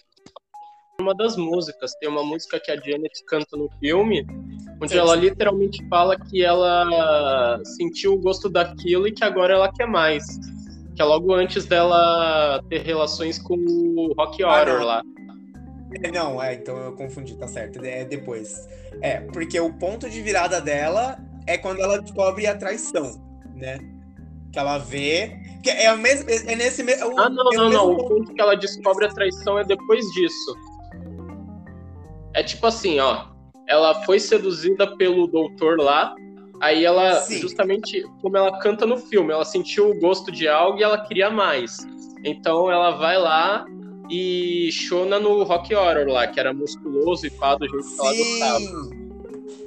[1.00, 1.94] uma das músicas.
[1.96, 4.26] Tem uma música que a Janet canta no filme,
[4.82, 5.22] onde sim, ela sim.
[5.22, 10.24] literalmente fala que ela sentiu o gosto daquilo e que agora ela quer mais.
[10.96, 15.04] Que é logo antes dela ter relações com o Rock Horror ah, lá.
[16.04, 17.84] É, não, é, então eu confundi, tá certo.
[17.84, 18.68] É depois.
[19.02, 21.18] É, porque o ponto de virada dela
[21.48, 23.22] é quando ela descobre a traição,
[23.56, 23.78] né?
[24.52, 25.38] Que ela vê.
[25.64, 27.20] Que é, o mesmo, é nesse mesmo.
[27.20, 27.92] Ah, não, é não, não.
[27.92, 30.56] O ponto que ela descobre a traição é depois disso.
[32.34, 33.28] É tipo assim, ó.
[33.68, 36.16] Ela foi seduzida pelo doutor lá.
[36.62, 37.42] Aí ela, Sim.
[37.42, 41.30] justamente como ela canta no filme, ela sentiu o gosto de algo e ela queria
[41.30, 41.78] mais.
[42.24, 43.66] Então ela vai lá
[44.10, 48.14] e Shona no Rock Horror lá, que era musculoso e pá do jeito que ela
[48.14, 49.06] gostava.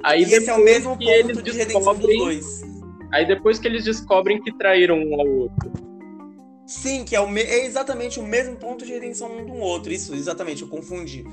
[0.03, 2.61] Aí e esse é o mesmo ponto eles de redenção dos dois.
[3.11, 5.71] Aí depois que eles descobrem que traíram um ao outro.
[6.65, 7.41] Sim, que é, me...
[7.41, 9.91] é exatamente o mesmo ponto de redenção um do outro.
[9.91, 11.25] Isso, exatamente, eu confundi.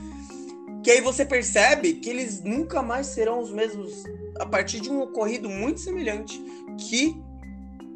[0.83, 4.05] Que aí você percebe que eles nunca mais serão os mesmos
[4.39, 6.41] a partir de um ocorrido muito semelhante
[6.79, 7.15] que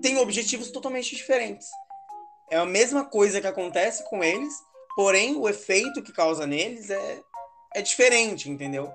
[0.02, 1.68] tem objetivos totalmente diferentes.
[2.50, 4.52] É a mesma coisa que acontece com eles,
[4.95, 7.20] Porém, o efeito que causa neles é,
[7.74, 8.91] é diferente, entendeu?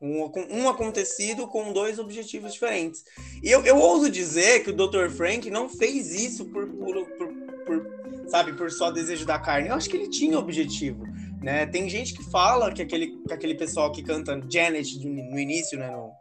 [0.00, 3.04] Um, um acontecido com dois objetivos diferentes.
[3.42, 5.10] E eu, eu ouso dizer que o Dr.
[5.10, 7.28] Frank não fez isso por, por, por,
[7.66, 9.68] por, sabe, por só desejo da carne.
[9.68, 11.04] Eu acho que ele tinha objetivo,
[11.42, 11.66] né?
[11.66, 15.90] Tem gente que fala que aquele, que aquele pessoal que canta Janet no início, né,
[15.90, 16.12] no,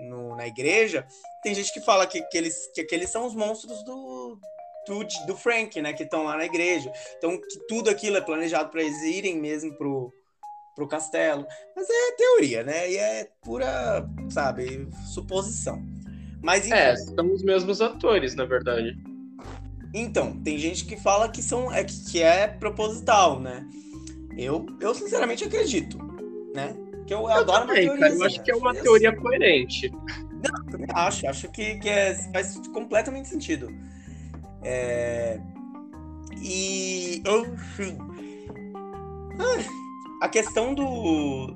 [0.00, 1.06] no, na igreja,
[1.42, 3.94] tem gente que fala que, que, eles, que aqueles são os monstros do,
[4.86, 6.92] do, do Frank, né, que estão lá na igreja.
[7.18, 10.12] Então, que tudo aquilo é planejado para eles irem mesmo pro,
[10.74, 11.46] pro castelo.
[11.74, 12.90] Mas é teoria, né?
[12.90, 15.82] E é pura, sabe, suposição.
[16.42, 18.96] Mas enfim, É, são os mesmos atores, na verdade.
[19.94, 23.66] Então, tem gente que fala que são é que é proposital, né?
[24.36, 25.96] Eu, eu sinceramente acredito,
[26.52, 26.74] né?
[27.06, 28.16] Que eu, eu adoro também, uma teoria.
[28.16, 29.90] Eu acho que é uma teoria coerente.
[29.90, 33.68] Não, também acho, acho que, que é, faz completamente sentido.
[34.64, 35.38] É...
[36.40, 37.98] E, enfim.
[40.20, 41.52] A questão do.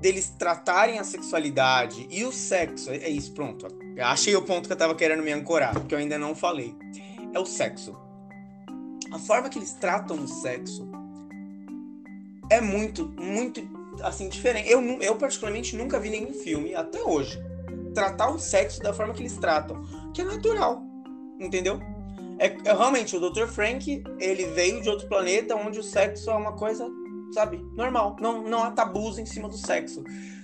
[0.00, 2.90] deles tratarem a sexualidade e o sexo.
[2.90, 3.66] É isso, pronto.
[4.00, 6.76] Achei o ponto que eu tava querendo me ancorar, que eu ainda não falei.
[7.32, 7.96] É o sexo.
[9.10, 10.86] A forma que eles tratam o sexo
[12.50, 13.62] é muito, muito,
[14.02, 14.68] assim, diferente.
[14.68, 17.38] Eu, eu particularmente, nunca vi nenhum filme, até hoje,
[17.94, 20.93] tratar o sexo da forma que eles tratam, que é natural
[21.38, 21.80] entendeu?
[22.38, 23.46] É, é, realmente o Dr.
[23.46, 26.88] Frank, ele veio de outro planeta onde o sexo é uma coisa,
[27.32, 28.16] sabe, normal.
[28.20, 30.02] Não, não há tabus em cima do sexo.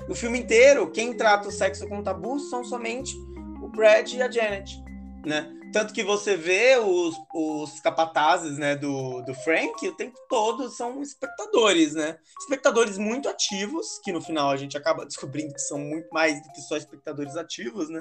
[0.09, 3.17] O filme inteiro, quem trata o sexo com tabus são somente
[3.63, 4.83] o Brad e a Janet,
[5.25, 5.57] né?
[5.73, 11.01] Tanto que você vê os, os capatazes, né, do, do Frank, o tempo todo são
[11.01, 12.19] espectadores, né?
[12.41, 16.51] Espectadores muito ativos, que no final a gente acaba descobrindo que são muito mais do
[16.51, 18.01] que só espectadores ativos, né?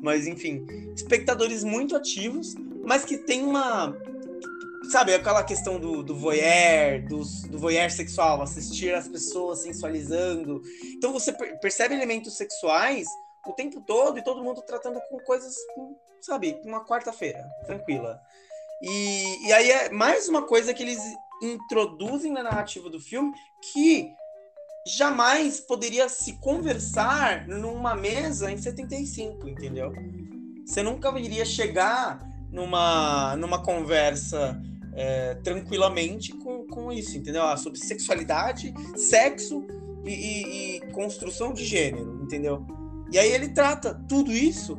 [0.00, 3.94] Mas enfim, espectadores muito ativos, mas que tem uma.
[4.90, 10.62] Sabe, aquela questão do, do voyeur, do, do voyeur sexual, assistir as pessoas sensualizando.
[10.96, 13.06] Então você percebe elementos sexuais
[13.46, 15.54] o tempo todo e todo mundo tratando com coisas,
[16.20, 18.20] sabe, uma quarta-feira, tranquila.
[18.82, 21.00] E, e aí é mais uma coisa que eles
[21.42, 23.32] introduzem na narrativa do filme
[23.72, 24.12] que
[24.96, 29.92] jamais poderia se conversar numa mesa em 75, entendeu?
[30.64, 32.18] Você nunca iria chegar
[32.50, 34.60] numa, numa conversa
[34.94, 37.42] é, tranquilamente com, com isso, entendeu?
[37.42, 39.64] Ah, sobre sexualidade, sexo
[40.04, 42.66] e, e, e, construção de gênero, entendeu?
[43.10, 44.78] E aí ele trata tudo isso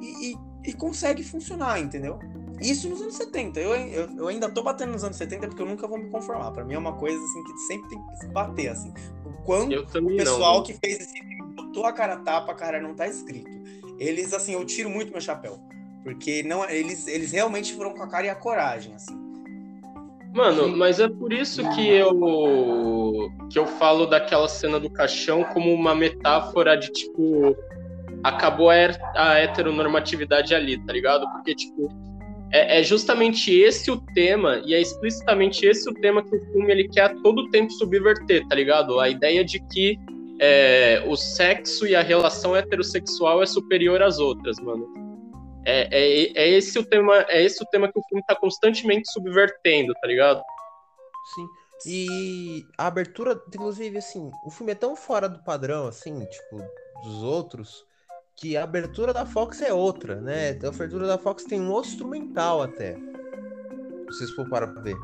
[0.00, 0.36] e, e,
[0.70, 2.18] e consegue funcionar, entendeu?
[2.60, 3.60] Isso nos anos 70.
[3.60, 6.50] Eu, eu, eu, ainda tô batendo nos anos 70 porque eu nunca vou me conformar.
[6.52, 8.92] Para mim é uma coisa assim que sempre tem que bater, assim.
[9.44, 10.62] O quanto o pessoal não.
[10.62, 13.50] que fez esse filme botou a cara tapa, a cara não tá escrito.
[13.98, 15.60] Eles, assim, eu tiro muito meu chapéu.
[16.02, 19.14] Porque não, eles, eles realmente foram com a cara e a coragem, assim.
[20.34, 25.72] Mano, mas é por isso que eu que eu falo daquela cena do caixão como
[25.72, 27.56] uma metáfora de tipo
[28.22, 28.74] acabou a,
[29.14, 31.30] a heteronormatividade ali, tá ligado?
[31.30, 31.88] Porque tipo
[32.54, 36.70] é, é, justamente esse o tema e é explicitamente esse o tema que o filme
[36.70, 39.00] ele quer a todo tempo subverter, tá ligado?
[39.00, 39.98] A ideia de que
[40.38, 44.86] é, o sexo e a relação heterossexual é superior às outras, mano.
[45.64, 49.10] É, é, é, esse o tema, é esse o tema que o filme tá constantemente
[49.10, 50.40] subvertendo, tá ligado?
[51.34, 51.46] Sim.
[51.86, 56.62] E a abertura, inclusive, assim, o filme é tão fora do padrão, assim, tipo,
[57.02, 57.84] dos outros,
[58.36, 60.58] que a abertura da Fox é outra, né?
[60.62, 62.94] A abertura da Fox tem um outro instrumental até.
[62.94, 64.96] Se vocês for parar pra ver.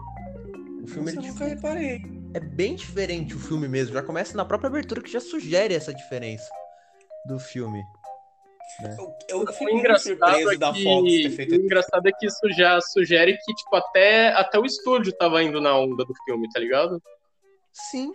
[0.83, 2.03] O filme Nossa, ele, nunca reparei.
[2.35, 3.95] É bem diferente o filme mesmo.
[3.95, 6.49] Já começa na própria abertura que já sugere essa diferença
[7.27, 7.83] do filme.
[8.83, 8.97] Né?
[9.29, 11.53] Eu, eu fico engraçado é da que, Fox ter feito...
[11.53, 15.61] O engraçado é que isso já sugere que, tipo, até, até o estúdio tava indo
[15.61, 17.03] na onda do filme, tá ligado?
[17.73, 18.15] Sim.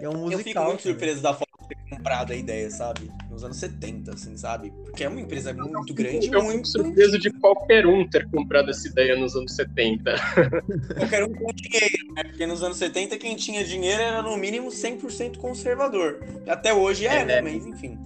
[0.00, 0.32] É um musical.
[0.32, 3.10] Eu fico muito surpreso da Fox ter comprado a ideia, sabe?
[3.30, 4.72] Nos anos 70, assim, sabe?
[4.84, 6.28] Porque é uma empresa muito grande.
[6.32, 10.14] Eu muito fico surpreso de qualquer um ter comprado essa ideia nos anos 70.
[10.98, 12.24] qualquer um com dinheiro, né?
[12.24, 16.20] Porque nos anos 70 quem tinha dinheiro era no mínimo 100% conservador.
[16.48, 17.40] Até hoje é, é né?
[17.40, 17.98] Mas enfim.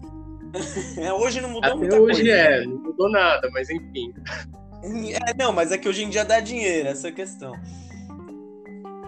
[0.99, 2.39] É, hoje não mudou Até muita hoje coisa.
[2.39, 4.15] é, não mudou nada, mas enfim.
[4.85, 7.57] É, não, mas é que hoje em dia dá dinheiro, essa é a questão.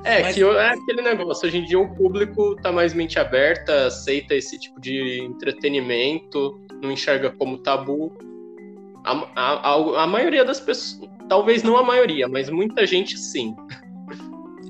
[0.06, 0.34] É, mas...
[0.36, 4.56] que é aquele negócio, hoje em dia o público tá mais mente aberta, aceita esse
[4.56, 8.16] tipo de entretenimento, não enxerga como tabu.
[9.04, 13.54] A, a, a, a maioria das pessoas, talvez não a maioria, mas muita gente sim.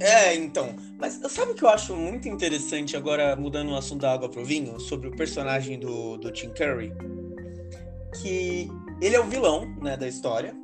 [0.01, 0.75] É, então.
[0.99, 4.45] Mas sabe o que eu acho muito interessante agora, mudando o assunto da água pro
[4.45, 6.93] vinho, sobre o personagem do, do Tim Curry?
[8.23, 8.69] Que
[9.01, 10.55] ele é o vilão, né, da história.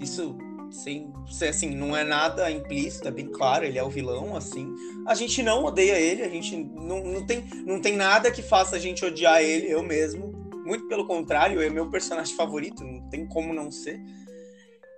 [0.00, 0.36] Isso,
[0.70, 1.12] sem,
[1.48, 4.74] assim, não é nada implícito, é bem claro, ele é o vilão, assim.
[5.06, 8.76] A gente não odeia ele, a gente não, não, tem, não tem nada que faça
[8.76, 10.32] a gente odiar ele, eu mesmo.
[10.64, 14.00] Muito pelo contrário, é meu personagem favorito, não tem como não ser.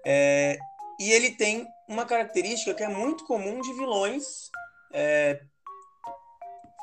[0.05, 0.59] É,
[0.99, 4.51] e ele tem uma característica que é muito comum de vilões,
[4.93, 5.41] é,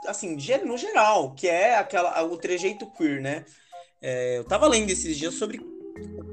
[0.06, 3.46] assim, no geral, que é aquela, o trejeito queer, né?
[4.02, 5.60] É, eu tava lendo esses dias sobre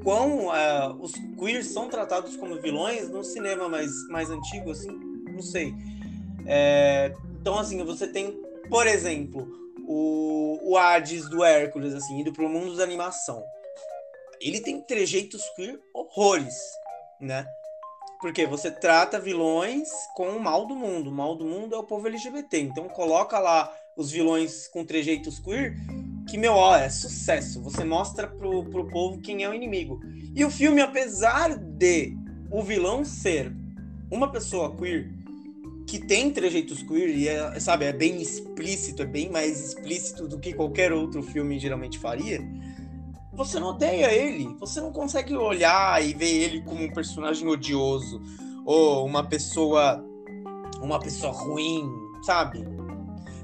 [0.05, 4.91] quão uh, os queers são tratados como vilões no cinema mais, mais antigo, assim,
[5.33, 5.73] não sei.
[6.45, 8.39] É, então, assim, você tem,
[8.69, 9.47] por exemplo,
[9.87, 13.43] o, o Hades do Hércules, assim, indo pro mundo da animação.
[14.39, 16.55] Ele tem trejeitos queer horrores,
[17.19, 17.47] né?
[18.21, 21.09] Porque você trata vilões com o mal do mundo.
[21.09, 22.59] O mal do mundo é o povo LGBT.
[22.59, 25.75] Então coloca lá os vilões com trejeitos queer,
[26.27, 27.61] que, meu, ó, é sucesso.
[27.61, 29.99] Você mostra pro, pro povo quem é o inimigo.
[30.35, 32.15] E o filme, apesar de
[32.51, 33.51] o vilão ser
[34.11, 35.11] uma pessoa queer,
[35.87, 40.39] que tem trejeitos queer, e é, sabe, é bem explícito, é bem mais explícito do
[40.39, 42.41] que qualquer outro filme geralmente faria
[43.35, 44.55] você não odeia ele.
[44.59, 48.21] Você não consegue olhar e ver ele como um personagem odioso
[48.65, 50.03] ou uma pessoa
[50.81, 51.89] uma pessoa ruim,
[52.23, 52.59] sabe?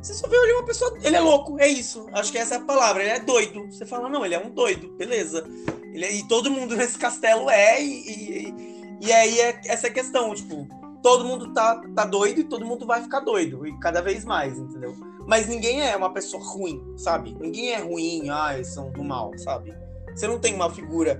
[0.02, 2.08] Você só vê ele uma pessoa, ele é louco, é isso.
[2.12, 3.72] Acho que essa é a palavra, ele é doido.
[3.72, 5.47] Você fala, não, ele é um doido, beleza.
[5.93, 8.54] Ele é, e todo mundo nesse castelo é e, e,
[9.02, 10.68] e aí é essa questão, tipo,
[11.04, 14.58] todo mundo tá, tá doido e todo mundo vai ficar doido e cada vez mais,
[14.58, 14.95] entendeu?
[15.28, 17.36] Mas ninguém é uma pessoa ruim, sabe?
[17.39, 19.74] Ninguém é ruim, ah, eles são do mal, sabe?
[20.16, 21.20] Você não tem uma figura,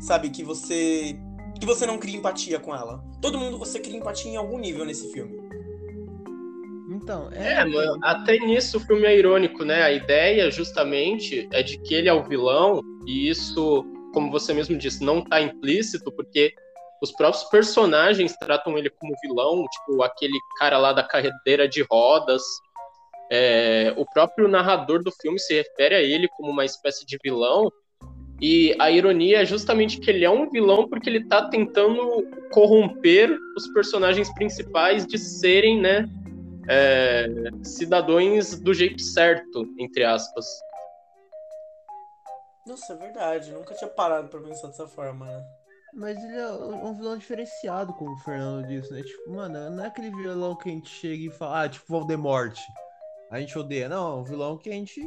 [0.00, 1.18] sabe, que você
[1.60, 3.04] que você não cria empatia com ela.
[3.20, 5.41] Todo mundo você cria empatia em algum nível nesse filme.
[7.02, 7.54] Então, é...
[7.54, 9.82] é mano, até nisso o filme é irônico, né?
[9.82, 13.84] A ideia justamente é de que ele é o vilão e isso,
[14.14, 16.54] como você mesmo disse, não tá implícito porque
[17.02, 22.42] os próprios personagens tratam ele como vilão, tipo aquele cara lá da carreira de rodas,
[23.30, 27.72] é, o próprio narrador do filme se refere a ele como uma espécie de vilão.
[28.40, 33.36] E a ironia é justamente que ele é um vilão porque ele está tentando corromper
[33.56, 36.08] os personagens principais de serem, né,
[36.68, 37.26] é,
[37.62, 40.46] cidadãos do jeito certo, entre aspas.
[42.66, 43.50] Nossa, é verdade.
[43.52, 45.44] Nunca tinha parado pra pensar dessa forma, né?
[45.94, 49.02] Mas ele é um vilão diferenciado, como o Fernando disse, né?
[49.02, 52.58] Tipo, mano, não é aquele vilão que a gente chega e fala, ah, tipo Voldemort.
[53.30, 53.88] A gente odeia.
[53.88, 55.00] Não, é um vilão que a gente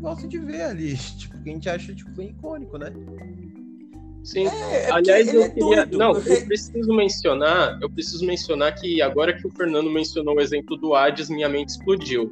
[0.00, 0.96] gosta de ver ali.
[1.18, 2.86] Tipo, que a gente acha, tipo, bem icônico, né?
[4.24, 4.48] Sim.
[4.48, 5.84] É, é Aliás, eu é queria.
[5.84, 5.98] Doido.
[5.98, 7.78] Não, eu preciso mencionar.
[7.80, 11.68] Eu preciso mencionar que agora que o Fernando mencionou o exemplo do Hades, minha mente
[11.68, 12.30] explodiu.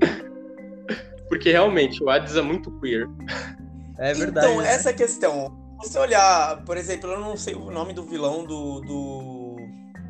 [1.28, 3.08] Porque realmente o Hades é muito queer.
[3.98, 4.46] É verdade.
[4.46, 4.68] Então, né?
[4.70, 9.56] essa questão você olhar, por exemplo, eu não sei o nome do vilão do, do,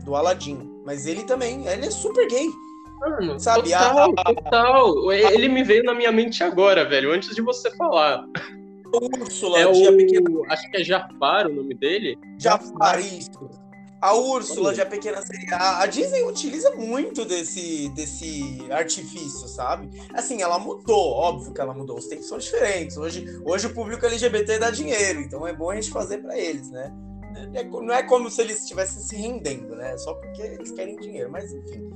[0.04, 2.48] do Aladdin, mas ele também, ele é super gay.
[3.00, 3.70] Mano, sabe?
[3.70, 5.12] Total, a, total.
[5.12, 8.24] Ele me veio na minha mente agora, velho, antes de você falar.
[8.98, 9.96] Úrsula, é o...
[9.96, 10.30] Pequena...
[10.48, 12.18] Acho que é Jafar o nome dele.
[12.38, 13.48] Jafar, isso.
[14.00, 15.80] A Úrsula de A Pequena Sereia.
[15.80, 19.90] A Disney utiliza muito desse, desse artifício, sabe?
[20.12, 21.96] Assim, ela mudou, óbvio que ela mudou.
[21.96, 22.96] Os tempos são diferentes.
[22.96, 26.70] Hoje, hoje o público LGBT dá dinheiro, então é bom a gente fazer para eles,
[26.70, 26.92] né?
[27.54, 29.96] É, não é como se eles estivessem se rendendo, né?
[29.98, 31.90] Só porque eles querem dinheiro, mas enfim.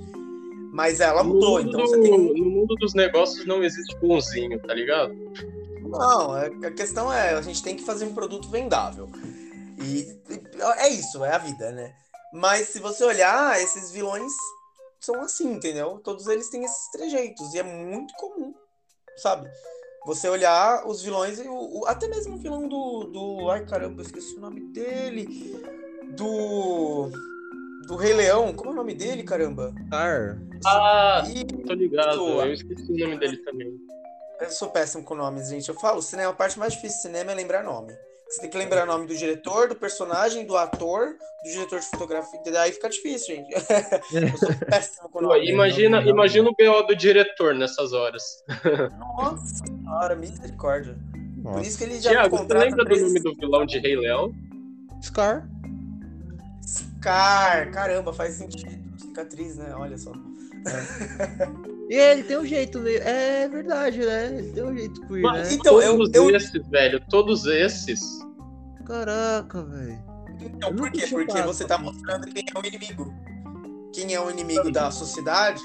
[0.72, 2.10] Mas ela mudou, então do, você tem.
[2.10, 5.14] No mundo dos negócios não existe bonzinho, tá ligado?
[5.98, 9.08] Não, é, a questão é, a gente tem que fazer um produto vendável.
[9.82, 10.20] E,
[10.78, 11.94] é isso, é a vida, né?
[12.32, 14.32] Mas se você olhar, esses vilões
[15.00, 15.98] são assim, entendeu?
[16.04, 17.54] Todos eles têm esses trejeitos.
[17.54, 18.54] E é muito comum,
[19.16, 19.50] sabe?
[20.06, 23.50] Você olhar os vilões e o, o, até mesmo o vilão do, do.
[23.50, 25.62] Ai caramba, eu esqueci o nome dele.
[26.16, 27.10] Do.
[27.86, 28.52] Do Rei Leão.
[28.54, 29.74] Como é o nome dele, caramba?
[29.86, 30.38] Scar.
[30.66, 31.44] Ah, e...
[31.44, 32.40] tô ligado.
[32.40, 33.78] Eu esqueci o nome dele também.
[34.40, 35.68] Eu sou péssimo com nomes, gente.
[35.68, 37.92] Eu falo, cinema, a parte mais difícil do cinema é lembrar nome.
[38.26, 41.86] Você tem que lembrar o nome do diretor, do personagem, do ator, do diretor de
[41.86, 42.40] fotografia.
[42.50, 43.52] Daí fica difícil, gente.
[44.14, 45.50] Eu sou péssimo com nome.
[45.50, 48.22] Imagina, imagina o BO do diretor nessas horas.
[48.98, 50.96] Nossa senhora, misericórdia.
[51.38, 51.58] Nossa.
[51.58, 54.32] Por isso que ele já Tiago, você lembra do nome do vilão de Rei Leão?
[55.02, 55.48] Scar.
[56.64, 58.78] Scar, caramba, faz sentido.
[58.96, 59.74] Cicatriz, né?
[59.74, 60.12] Olha só.
[60.12, 61.70] É.
[61.90, 64.38] E ele tem um jeito, é verdade, né?
[64.38, 65.54] Ele tem um jeito queer, Mas, né?
[65.56, 66.36] Então, todos eu, eu...
[66.36, 68.00] esses, velho, todos esses.
[68.86, 69.98] Caraca, velho.
[70.40, 71.04] Então, por quê?
[71.10, 73.12] Porque você tá mostrando quem é o inimigo.
[73.92, 75.64] Quem é o inimigo da sociedade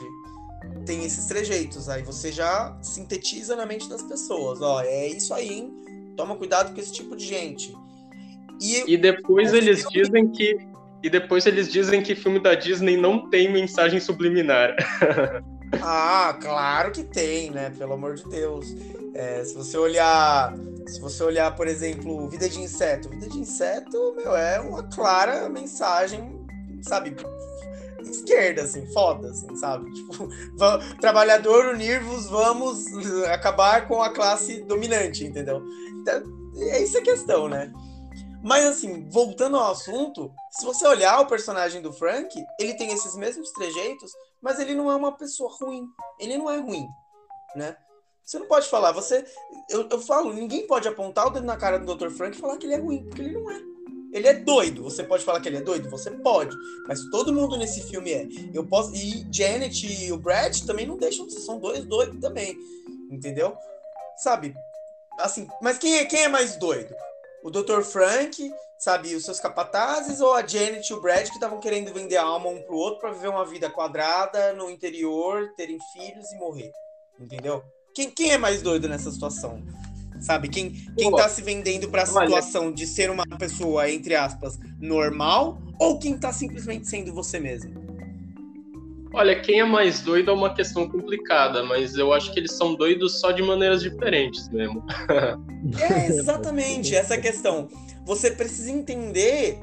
[0.83, 1.87] tem esses trejeitos.
[1.89, 4.63] Aí você já sintetiza na mente das pessoas.
[4.63, 5.73] Ó, é isso aí, hein?
[6.17, 7.71] Toma cuidado com esse tipo de gente.
[8.59, 10.01] E, e depois eles filme...
[10.01, 10.57] dizem que.
[11.03, 14.75] E depois eles dizem que filme da Disney não tem mensagem subliminar.
[15.81, 17.71] Ah, claro que tem, né?
[17.77, 18.65] Pelo amor de Deus.
[19.13, 20.53] É, se você olhar,
[20.87, 25.47] se você olhar, por exemplo, Vida de Inseto, Vida de Inseto, meu, é uma clara
[25.49, 26.45] mensagem,
[26.81, 27.15] sabe?
[28.03, 29.89] Esquerda, assim, foda, assim, sabe?
[29.95, 30.29] Tipo,
[30.99, 32.85] trabalhador unir-vos, vamos
[33.25, 35.63] acabar com a classe dominante, entendeu?
[36.01, 36.21] Então,
[36.57, 37.71] é isso a questão, né?
[38.45, 43.15] Mas assim, voltando ao assunto, se você olhar o personagem do Frank, ele tem esses
[43.15, 44.11] mesmos trejeitos,
[44.45, 45.89] mas ele não é uma pessoa ruim.
[46.19, 46.87] Ele não é ruim,
[47.55, 47.75] né?
[48.23, 49.25] Você não pode falar, você.
[49.67, 52.11] Eu, eu falo, ninguém pode apontar o dedo na cara do Dr.
[52.11, 53.59] Frank e falar que ele é ruim, porque ele não é.
[54.13, 54.83] Ele é doido.
[54.83, 55.89] Você pode falar que ele é doido?
[55.89, 56.55] Você pode.
[56.87, 58.27] Mas todo mundo nesse filme é.
[58.53, 58.95] Eu posso.
[58.95, 61.27] E Janet e o Brad também não deixam.
[61.27, 62.55] São dois doidos também.
[63.09, 63.57] Entendeu?
[64.17, 64.55] Sabe?
[65.19, 66.93] Assim, mas quem é, quem é mais doido?
[67.45, 67.83] o Dr.
[67.83, 72.17] Frank, sabe, os seus capatazes, ou a Janet e o Brad que estavam querendo vender
[72.17, 76.37] a alma um pro outro para viver uma vida quadrada no interior, terem filhos e
[76.37, 76.71] morrer.
[77.19, 77.63] Entendeu?
[77.93, 79.63] Quem, quem é mais doido nessa situação?
[80.19, 84.57] Sabe, quem, quem tá se vendendo para a situação de ser uma pessoa, entre aspas,
[84.79, 87.84] normal, ou quem tá simplesmente sendo você mesmo?
[89.17, 92.75] Olha, quem é mais doido é uma questão complicada, mas eu acho que eles são
[92.75, 94.83] doidos só de maneiras diferentes mesmo.
[95.81, 97.67] É, exatamente, essa questão.
[98.05, 99.59] Você precisa entender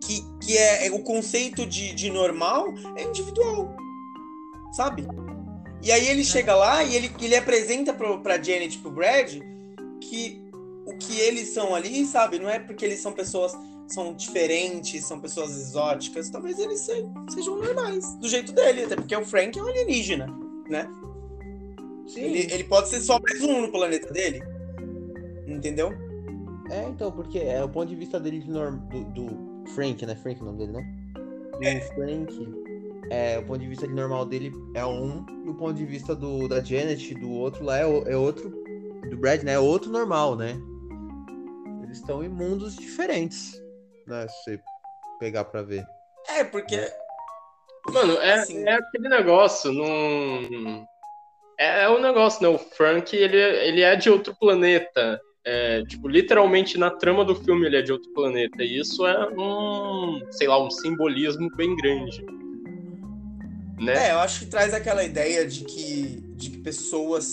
[0.00, 2.66] que, que é, é o conceito de, de normal
[2.96, 3.74] é individual,
[4.72, 5.04] sabe?
[5.82, 9.36] E aí ele chega lá e ele, ele apresenta pro, pra Janet e pro Brad
[10.00, 10.44] que
[10.86, 12.38] o que eles são ali, sabe?
[12.38, 13.52] Não é porque eles são pessoas
[13.86, 19.14] são diferentes, são pessoas exóticas, talvez eles se, sejam normais, do jeito dele, até porque
[19.14, 20.26] o Frank é um alienígena,
[20.68, 20.88] né?
[22.06, 22.20] Sim.
[22.22, 24.42] Ele, ele pode ser só mais um no planeta dele.
[25.46, 25.92] Entendeu?
[26.70, 30.14] É, então, porque é o ponto de vista dele do, do Frank, né?
[30.16, 30.94] Frank é o nome dele, né?
[31.52, 31.80] Do é.
[31.80, 32.54] Frank,
[33.10, 36.48] é, o ponto de vista normal dele é um, e o ponto de vista do,
[36.48, 38.62] da Janet, do outro lá, é, é outro.
[39.10, 39.52] Do Brad, né?
[39.52, 40.58] É outro normal, né?
[41.82, 43.62] Eles estão em mundos diferentes
[44.06, 44.26] né?
[44.28, 44.60] Se você
[45.18, 45.84] pegar pra ver.
[46.28, 46.76] É, porque
[47.90, 48.66] Mano, é, assim...
[48.66, 50.86] é aquele negócio, não.
[51.58, 52.48] É, é o um negócio, né?
[52.48, 55.20] O Frank, ele, ele é de outro planeta.
[55.46, 58.62] É, tipo, literalmente na trama do filme ele é de outro planeta.
[58.62, 62.24] E isso é um, sei lá, um simbolismo bem grande.
[63.78, 64.08] Né?
[64.08, 67.28] É, eu acho que traz aquela ideia de que, de que pessoas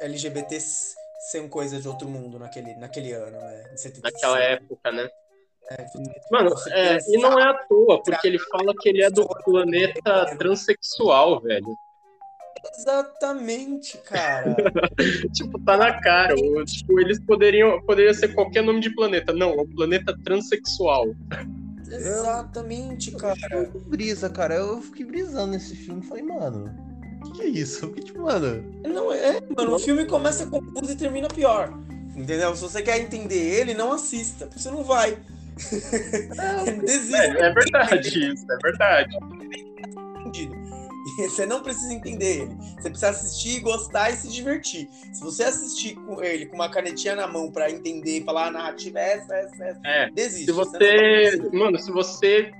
[0.00, 0.94] LGBTs
[1.30, 3.64] são coisa de outro mundo naquele, naquele ano, né?
[4.02, 5.08] Naquela época, né?
[5.70, 5.86] É,
[6.30, 10.26] Mano, é, e não é à toa, porque ele fala que ele é do planeta
[10.38, 11.76] transexual, velho.
[12.78, 14.54] Exatamente, cara.
[15.32, 16.34] tipo, tá na cara.
[16.64, 17.80] tipo, eles poderiam.
[17.82, 19.32] Poderia ser qualquer nome de planeta.
[19.32, 21.06] Não, é um planeta transexual.
[21.88, 23.36] Exatamente, cara.
[23.50, 24.54] Eu brisa, cara.
[24.54, 26.02] Eu fiquei brisando nesse filme.
[26.02, 26.74] Falei, mano,
[27.20, 27.86] o que, que, é isso?
[27.88, 28.64] Porque, tipo, mano.
[28.84, 29.74] Não é, mano.
[29.74, 31.72] O filme começa confuso e termina pior.
[32.16, 32.54] Entendeu?
[32.56, 34.46] Se você quer entender ele, não assista.
[34.46, 35.18] Porque você não vai.
[37.14, 39.16] É, é verdade isso, é verdade.
[41.18, 42.56] Você não precisa entender ele.
[42.78, 44.88] Você precisa assistir, gostar e se divertir.
[45.12, 48.48] Se você assistir com ele com uma canetinha na mão para entender e falar a
[48.48, 50.10] ah, narrativa é essa, essa, essa, é.
[50.10, 50.46] desiste.
[50.46, 52.50] Se você, você mano, se você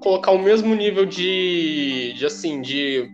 [0.00, 3.10] colocar o mesmo nível de, de assim, de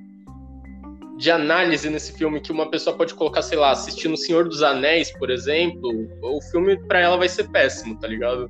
[1.18, 4.62] de análise nesse filme que uma pessoa pode colocar, sei lá, assistindo O Senhor dos
[4.62, 5.90] Anéis, por exemplo,
[6.22, 8.48] o filme para ela vai ser péssimo, tá ligado?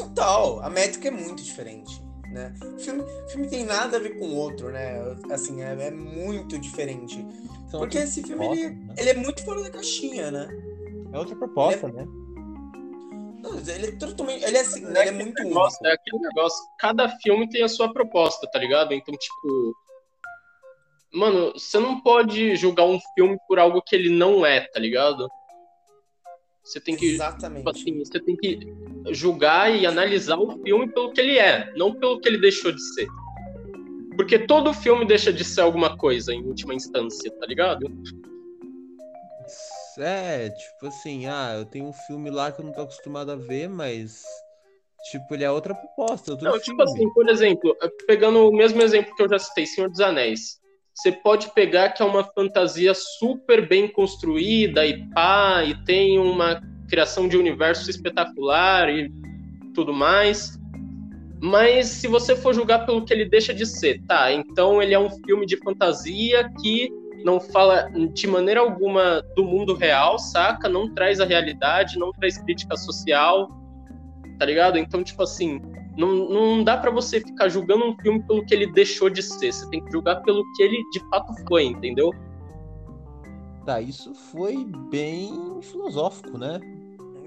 [0.00, 2.54] Total, a métrica é muito diferente, né?
[2.62, 4.98] O filme, o filme tem nada a ver com o outro, né?
[5.30, 7.26] Assim, é, é muito diferente.
[7.70, 8.94] São Porque esse filme, ele, né?
[8.96, 10.48] ele, é muito fora da caixinha, né?
[11.12, 12.00] É outra proposta, ele é...
[12.00, 12.08] né?
[13.42, 14.44] Não, ele é totalmente.
[14.44, 15.86] Ele é, assim, é, ele é muito negócio, único.
[15.86, 16.64] É aquele negócio.
[16.78, 18.94] Cada filme tem a sua proposta, tá ligado?
[18.94, 19.74] Então, tipo.
[21.12, 25.28] Mano, você não pode julgar um filme por algo que ele não é, tá ligado?
[26.62, 27.64] Você tem que, Exatamente.
[27.64, 28.60] Tipo assim, você tem que
[29.10, 32.82] julgar e analisar o filme pelo que ele é, não pelo que ele deixou de
[32.94, 33.08] ser.
[34.16, 37.90] Porque todo filme deixa de ser alguma coisa em última instância, tá ligado?
[39.98, 43.36] É, tipo assim, ah, eu tenho um filme lá que eu não tô acostumado a
[43.36, 44.22] ver, mas
[45.10, 46.78] tipo, ele é outra proposta, outro Não, tipo filme.
[46.78, 50.59] tipo assim, por exemplo, pegando o mesmo exemplo que eu já citei, Senhor dos Anéis
[51.00, 56.60] você pode pegar que é uma fantasia super bem construída e pá, e tem uma
[56.90, 59.10] criação de universo espetacular e
[59.74, 60.58] tudo mais.
[61.42, 64.30] Mas se você for julgar pelo que ele deixa de ser, tá?
[64.30, 66.90] Então ele é um filme de fantasia que
[67.24, 70.68] não fala de maneira alguma do mundo real, saca?
[70.68, 73.48] Não traz a realidade, não traz crítica social,
[74.38, 74.76] tá ligado?
[74.76, 75.62] Então, tipo assim,
[76.00, 79.52] não, não dá para você ficar julgando um filme pelo que ele deixou de ser.
[79.52, 82.10] Você tem que julgar pelo que ele de fato foi, entendeu?
[83.66, 86.58] Tá, isso foi bem filosófico, né?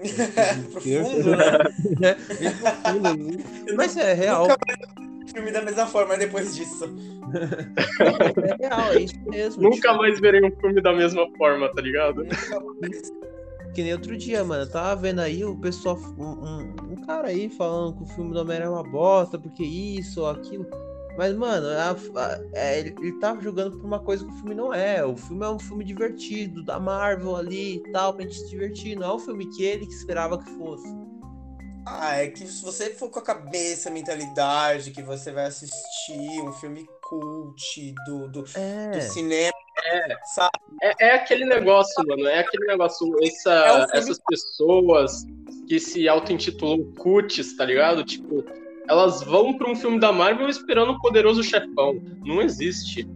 [0.74, 1.36] profundo,
[2.00, 2.18] né?
[3.70, 4.48] é, Mas é real.
[4.48, 5.04] Nunca mais
[5.34, 6.86] filme da mesma forma depois disso.
[8.00, 9.64] é real, é isso mesmo.
[9.64, 9.98] Nunca tipo...
[9.98, 12.26] mais verei um filme da mesma forma, tá ligado?
[13.74, 14.64] Que nem outro dia, mano.
[14.64, 15.98] Eu tava vendo aí o pessoal.
[16.18, 19.64] Um, um, um cara aí falando que o filme do Homem-Aranha é uma bosta, porque
[19.64, 20.68] isso ou aquilo.
[21.18, 24.56] Mas, mano, a, a, é, ele, ele tá jogando por uma coisa que o filme
[24.56, 25.04] não é.
[25.06, 28.98] O filme é um filme divertido, da Marvel ali e tal, pra gente se divertir.
[28.98, 30.88] Não é um filme que ele que esperava que fosse.
[31.86, 36.42] Ah, é que se você for com a cabeça, a mentalidade, que você vai assistir
[36.42, 36.88] um filme
[37.20, 38.92] cult do, do, é.
[38.92, 39.54] do cinema
[39.86, 40.14] é,
[40.84, 42.28] é, é, aquele negócio, mano.
[42.28, 43.16] É aquele negócio.
[43.24, 45.26] Essa, é um essas pessoas
[45.68, 48.04] que se auto-intitulam cuts, tá ligado?
[48.04, 48.46] Tipo,
[48.88, 52.00] elas vão pra um filme da Marvel esperando o poderoso chefão.
[52.24, 53.08] Não existe.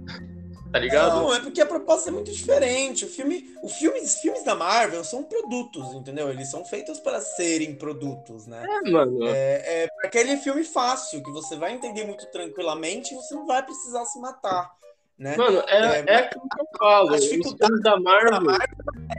[0.72, 1.16] Tá ligado?
[1.16, 3.06] Não, é porque a proposta é muito diferente.
[3.06, 6.30] O filme, o filme, os filmes da Marvel são produtos, entendeu?
[6.30, 8.66] Eles são feitos para serem produtos, né?
[8.68, 9.26] É, mano.
[9.26, 13.64] É, é aquele filme fácil que você vai entender muito tranquilamente e você não vai
[13.64, 14.72] precisar se matar.
[15.18, 15.36] Né?
[15.36, 17.16] Mano, é, é, é aquilo que eu falo.
[17.16, 18.42] Os filmes da Marvel.
[18.42, 18.68] Marvel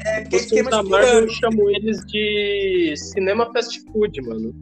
[0.07, 4.55] é, os filmes da Marvel eu chamo eles de cinema fast food, mano.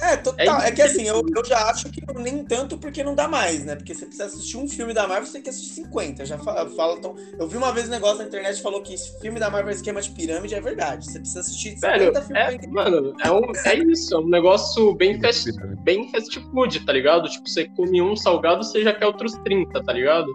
[0.00, 0.60] É, total.
[0.60, 3.64] É, é que assim, eu, eu já acho que nem tanto porque não dá mais,
[3.64, 3.76] né?
[3.76, 6.26] Porque você precisa assistir um filme da Marvel, você tem que assistir 50.
[6.26, 9.18] Já fala, fala então, eu vi uma vez um negócio na internet falou que esse
[9.20, 11.06] filme da Marvel é esquema de pirâmide, é verdade.
[11.06, 12.64] Você precisa assistir 50 Velho, filmes.
[12.64, 15.50] É, mano, é, um, é isso, é um negócio bem fast,
[15.82, 17.28] bem fast food, tá ligado?
[17.28, 20.32] Tipo, você come um salgado, você já quer outros 30, tá ligado?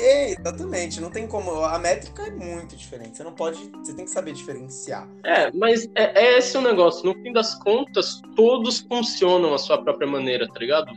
[0.00, 1.64] É, exatamente, não tem como.
[1.64, 3.16] A métrica é muito diferente.
[3.16, 3.70] Você não pode.
[3.82, 5.08] Você tem que saber diferenciar.
[5.24, 7.04] É, mas é, é esse o negócio.
[7.04, 10.92] No fim das contas, todos funcionam à sua própria maneira, tá ligado?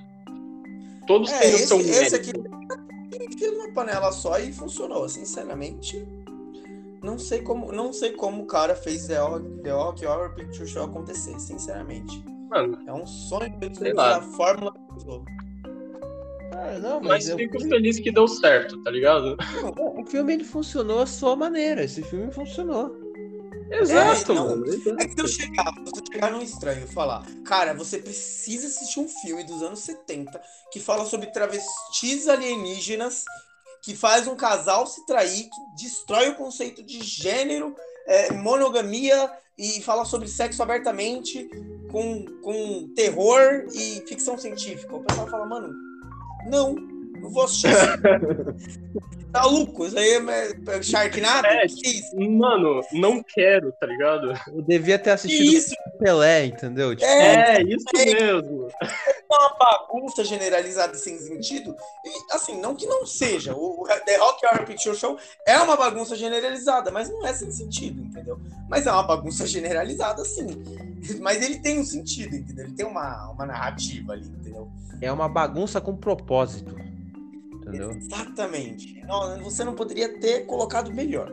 [1.06, 2.02] Todos é, têm o seu mérito.
[2.02, 2.32] Esse aqui
[3.22, 5.08] enfia numa panela só e funcionou.
[5.10, 6.08] Sinceramente,
[7.04, 9.20] não sei como, não sei como o cara fez The
[9.72, 12.24] Rock, Horror Picture Show acontecer, sinceramente.
[12.50, 14.74] Mano, é um sonho de a fórmula
[16.56, 19.36] Ah, não, Mas mas, eu- fico feliz que deu certo, tá ligado?
[19.76, 21.84] o filme ele funcionou à sua maneira.
[21.84, 22.96] Esse filme funcionou.
[23.72, 24.50] Exato, não.
[24.50, 24.66] mano.
[25.00, 28.68] É que se eu chegar, se eu chegar num estranho e falar, cara, você precisa
[28.68, 30.40] assistir um filme dos anos 70
[30.72, 33.26] que fala sobre travestis alienígenas,
[33.82, 37.76] que faz um casal se trair, que destrói o conceito de gênero,
[38.06, 41.50] é, monogamia e fala sobre sexo abertamente,
[41.92, 44.96] com, com terror e ficção científica.
[44.96, 45.74] O pessoal fala, mano,
[46.46, 47.70] não, não vou assistir
[49.34, 51.48] tá louco, isso aí é, é Sharknado?
[51.48, 52.16] É, que isso?
[52.16, 54.32] Mano, não quero, tá ligado?
[54.48, 55.76] Eu devia ter Que assistido isso?
[55.98, 56.96] Pelé, entendeu?
[56.96, 58.68] Tipo, É, É, isso mesmo.
[59.28, 61.76] uma bagunça generalizada sem sentido.
[62.06, 63.56] E, assim, não que não seja.
[63.56, 65.18] O o The Rock Horror Picture Show
[65.48, 68.40] é uma bagunça generalizada, mas não é sem sentido, entendeu?
[68.70, 70.64] Mas é uma bagunça generalizada, sim.
[71.22, 72.66] Mas ele tem um sentido, entendeu?
[72.66, 74.72] Ele tem uma, uma narrativa ali, entendeu?
[75.02, 76.76] é uma bagunça com propósito.
[77.54, 77.92] Entendeu?
[77.92, 79.02] Exatamente.
[79.06, 81.32] Não, você não poderia ter colocado melhor.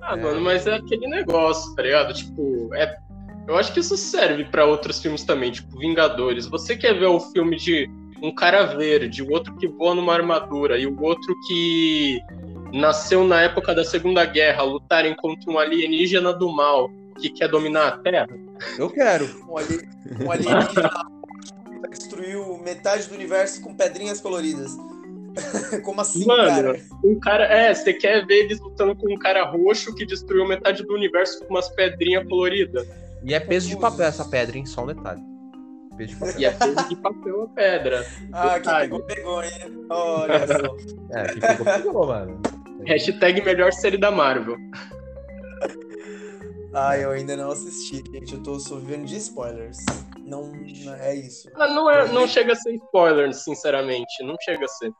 [0.00, 0.22] Ah, É.
[0.22, 2.12] mano, mas é aquele negócio, tá ligado?
[2.12, 2.98] Tipo, é.
[3.46, 6.46] Eu acho que isso serve pra outros filmes também, tipo Vingadores.
[6.46, 7.90] Você quer ver o filme de
[8.22, 12.20] um cara verde, o outro que voa numa armadura e o outro que
[12.72, 16.88] nasceu na época da Segunda Guerra, lutarem contra um alienígena do mal
[17.22, 18.28] que quer dominar a Terra?
[18.78, 19.24] Eu quero.
[19.48, 19.88] Um, ali,
[20.24, 20.90] um alienígena
[21.82, 24.76] que destruiu metade do universo com pedrinhas coloridas.
[25.82, 26.80] Como assim, Mano, cara?
[27.04, 27.44] um cara.
[27.44, 31.44] É, você quer ver eles lutando com um cara roxo que destruiu metade do universo
[31.44, 32.86] com umas pedrinhas coloridas.
[33.24, 34.66] E é peso de papel essa pedra, hein?
[34.66, 35.22] Só um detalhe.
[35.96, 36.40] Peso de papel.
[36.40, 38.06] E é peso de papel a pedra.
[38.32, 38.90] Ah, quem Detalhe.
[38.90, 39.86] pegou, pegou, hein?
[39.88, 41.18] Olha só.
[41.18, 42.40] É, que pegou, pegou, mano.
[42.86, 44.56] Hashtag melhor série da Marvel.
[46.74, 48.34] Ah, eu ainda não assisti, gente.
[48.34, 49.76] Eu tô só vivendo de spoilers.
[50.24, 50.50] Não,
[50.84, 51.50] não- é isso.
[51.54, 54.22] Ah, não, é, não chega a ser spoiler, sinceramente.
[54.22, 54.92] Não chega a ser.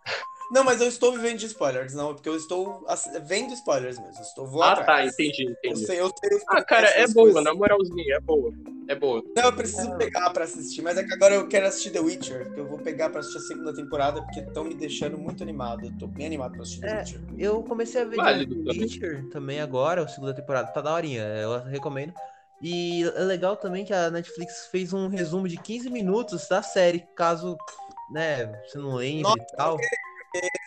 [0.52, 2.84] Não, mas eu estou vivendo de spoilers, não, porque eu estou
[3.24, 4.16] vendo spoilers mesmo.
[4.16, 4.86] Eu estou vou Ah, atrás.
[4.86, 5.86] tá, entendi, Eu entendi.
[5.86, 6.36] sei, eu sei.
[6.36, 7.42] os Ah, cara, é boa, coisas.
[7.44, 8.52] na moralzinha, é boa.
[8.86, 9.22] É boa.
[9.34, 12.52] Não, eu preciso pegar pra assistir, mas é que agora eu quero assistir The Witcher,
[12.52, 15.86] que eu vou pegar pra assistir a segunda temporada, porque estão me deixando muito animado.
[15.86, 16.98] Eu tô bem animado pra assistir The É.
[16.98, 17.20] Witcher.
[17.38, 18.80] Eu comecei a ver Válido The também.
[18.82, 20.68] Witcher também agora, a segunda temporada.
[20.70, 22.12] Tá daorinha, eu recomendo.
[22.60, 27.06] E é legal também que a Netflix fez um resumo de 15 minutos da série,
[27.16, 27.56] caso,
[28.10, 29.76] né, você não lembre Nossa, e tal.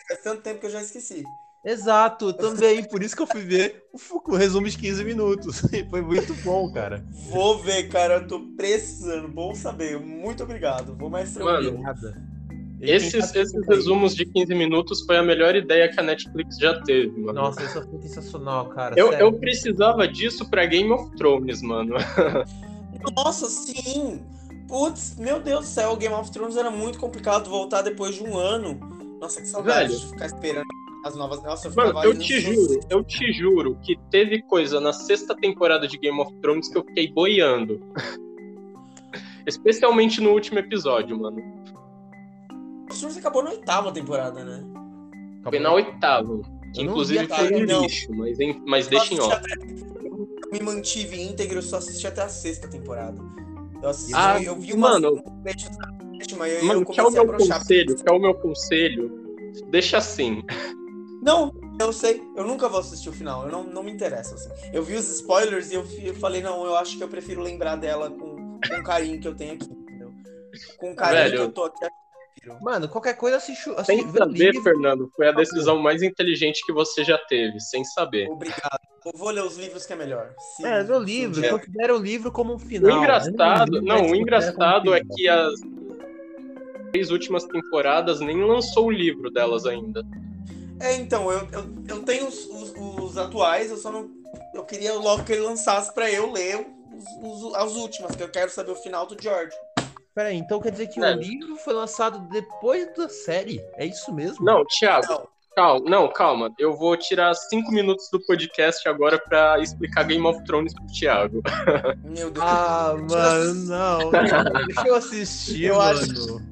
[0.08, 1.24] Faz tanto tempo que eu já esqueci.
[1.64, 5.62] Exato, também, por isso que eu fui ver o, o resumo de 15 minutos.
[5.90, 7.04] Foi muito bom, cara.
[7.28, 9.26] Vou ver, cara, eu tô precisando.
[9.26, 9.98] Bom saber.
[9.98, 10.94] Muito obrigado.
[10.96, 11.82] Vou mais tranquilo.
[11.82, 12.36] Nada.
[12.78, 16.80] Quem Esses, esses resumos de 15 minutos foi a melhor ideia que a Netflix já
[16.82, 17.40] teve, mano.
[17.40, 18.94] Nossa, isso foi sensacional, cara.
[18.96, 19.26] eu, sério.
[19.26, 21.96] eu precisava disso pra Game of Thrones, mano.
[23.16, 24.22] Nossa, sim!
[24.68, 28.36] Putz, meu Deus do céu, Game of Thrones era muito complicado voltar depois de um
[28.36, 28.78] ano.
[29.20, 30.00] Nossa, que saudade Velho.
[30.00, 30.66] de ficar esperando
[31.04, 31.42] as novas.
[31.42, 35.86] Nossa, eu Mano, eu te juro, eu te juro que teve coisa na sexta temporada
[35.88, 37.80] de Game of Thrones que eu fiquei boiando.
[39.46, 41.38] Especialmente no último episódio, mano.
[42.90, 44.64] Of Thrones acabou na oitava temporada, né?
[45.44, 46.40] Foi na oitava.
[46.74, 47.82] Que inclusive foi um não.
[47.82, 49.32] lixo, mas, em- mas deixa em off.
[49.32, 53.16] até- Eu me mantive íntegro, eu só assisti até a sexta temporada.
[53.82, 55.22] Eu assisti, Ah, eu vi uma mano.
[56.16, 57.58] Um sétima, e Mano, eu que é o comecei a meu brochar.
[57.58, 59.36] conselho, que é o meu conselho,
[59.70, 60.42] deixa assim.
[61.22, 64.50] Não, eu sei, eu nunca vou assistir o final, eu não, não me interessa, assim.
[64.72, 67.76] Eu vi os spoilers e eu, eu falei, não, eu acho que eu prefiro lembrar
[67.76, 70.12] dela com, com o carinho que eu tenho aqui, entendeu?
[70.78, 71.36] Com o carinho Velho.
[71.38, 71.86] que eu tô aqui.
[72.62, 73.68] Mano, qualquer coisa assiste.
[73.68, 74.62] o- Sem assiste o saber, livro.
[74.62, 78.28] Fernando, foi a decisão mais inteligente que você já teve, sem saber.
[78.28, 78.78] Obrigado.
[79.04, 80.32] Eu vou ler os livros que é melhor.
[80.56, 82.92] Se- É, o livro, um considera o livro como um O final.
[82.92, 82.98] né?
[82.98, 85.54] engraçado, não, mas o engraçado é que as
[86.96, 90.02] três últimas temporadas nem lançou o livro delas ainda.
[90.80, 94.08] É, então, eu, eu, eu tenho os, os- os atuais, eu só não.
[94.54, 96.66] Eu queria logo que ele lançasse pra eu ler
[97.22, 99.54] os, os- as últimas, que eu quero saber o final do George.
[100.14, 101.14] Peraí, então quer dizer que É.
[101.14, 103.62] o livro foi lançado depois da série?
[103.74, 104.42] É isso mesmo?
[104.42, 106.52] Não, Thiago, Não, calma, não, calma.
[106.58, 111.42] Eu vou tirar cinco minutos do podcast agora pra explicar Game of Thrones pro Thiago.
[112.04, 112.44] meu Deus.
[112.46, 114.10] Ah, mano, não.
[114.66, 115.98] Deixa eu assistir, Eu mano.
[116.00, 116.46] acho-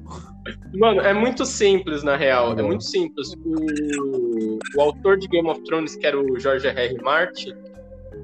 [0.75, 2.57] Mano, é muito simples, na real.
[2.59, 3.33] É muito simples.
[3.45, 6.79] O, o autor de Game of Thrones, que era o George R.
[6.79, 7.01] R.
[7.01, 7.53] Martin,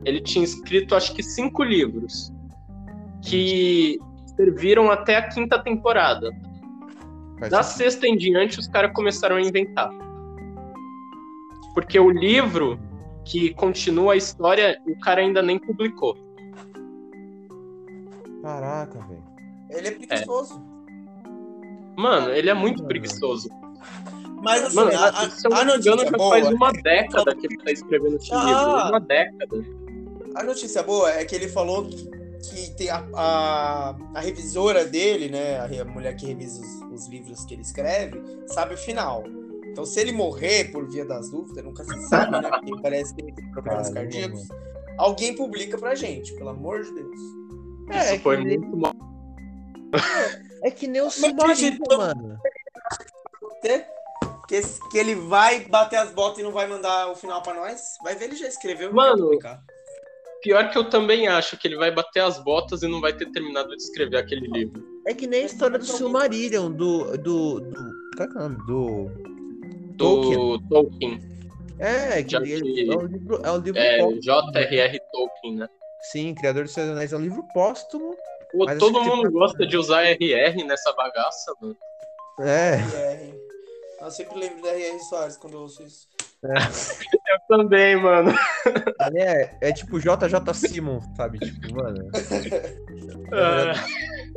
[0.05, 2.31] ele tinha escrito acho que cinco livros
[3.23, 3.97] que
[4.35, 6.29] serviram até a quinta temporada.
[7.39, 7.77] Faz Da sentido.
[7.91, 9.89] sexta em diante, os caras começaram a inventar.
[11.73, 12.79] Porque o livro
[13.25, 16.17] que continua a história, o cara ainda nem publicou.
[18.41, 19.23] Caraca, velho.
[19.69, 20.61] Ele é preguiçoso.
[21.95, 23.49] Mano, ele é muito preguiçoso.
[24.41, 26.29] Mas assim, Mano, a, a, se eu a não engano, notícia já boa.
[26.31, 28.43] faz uma década que ele tá escrevendo esse Ah.
[28.43, 28.89] livro.
[28.89, 29.57] Uma década.
[30.35, 32.09] A notícia boa é que ele falou que,
[32.49, 35.59] que tem a, a, a revisora dele, né?
[35.59, 39.23] A, a mulher que revisa os, os livros que ele escreve, sabe o final.
[39.71, 42.49] Então, se ele morrer por via das dúvidas, nunca se sabe, né?
[42.49, 44.47] Porque parece que ele tem problemas Caramba, cardíacos.
[44.97, 47.19] Alguém publica pra gente, pelo amor de Deus.
[47.89, 48.93] É, Isso foi que muito mal.
[50.63, 52.37] é que nem o acredito- mano.
[54.47, 54.61] Que,
[54.91, 57.79] que ele vai bater as botas e não vai mandar o final pra nós?
[58.03, 58.93] Vai ver, ele já escreveu.
[58.93, 59.29] Mano.
[60.43, 63.31] Pior que eu também acho que ele vai bater as botas e não vai ter
[63.31, 64.83] terminado de escrever aquele livro.
[65.07, 67.15] É que nem a história do Silmarillion, do.
[67.17, 67.59] do.
[67.61, 67.91] do.
[68.17, 68.65] Qual é que é o nome?
[68.65, 69.30] Do.
[69.91, 70.67] Do Tolkien.
[70.69, 71.31] Tolkien.
[71.79, 74.21] É, que ele- que- é um livro, é um livro É, póstumo.
[74.21, 74.99] J.R.R.
[75.11, 75.67] Tolkien, né?
[76.11, 78.15] Sim, Criador dos Seus Anéis é um livro póstumo.
[78.51, 81.77] Pô, Mas todo mundo tem- gosta de usar RR nessa bagaça, mano.
[82.39, 82.75] É.
[82.75, 83.33] R.
[84.01, 84.99] Eu sempre lembro da R.R.
[85.09, 86.07] Soares quando eu ouço isso.
[87.31, 88.33] Eu também, mano.
[89.15, 91.37] É, é tipo JJ Simon, sabe?
[91.39, 92.09] Tipo, mano.
[93.33, 93.73] Ah,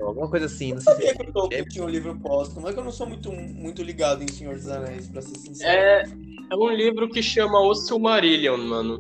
[0.00, 1.16] Alguma coisa assim, não Eu sei sabia se.
[1.18, 4.22] que o Tolkien tinha um livro póstumo, é que eu não sou muito, muito ligado
[4.22, 5.70] em Senhor dos Anéis, pra ser sincero.
[5.70, 6.04] É,
[6.50, 8.98] é um livro que chama O Silmarillion, mano.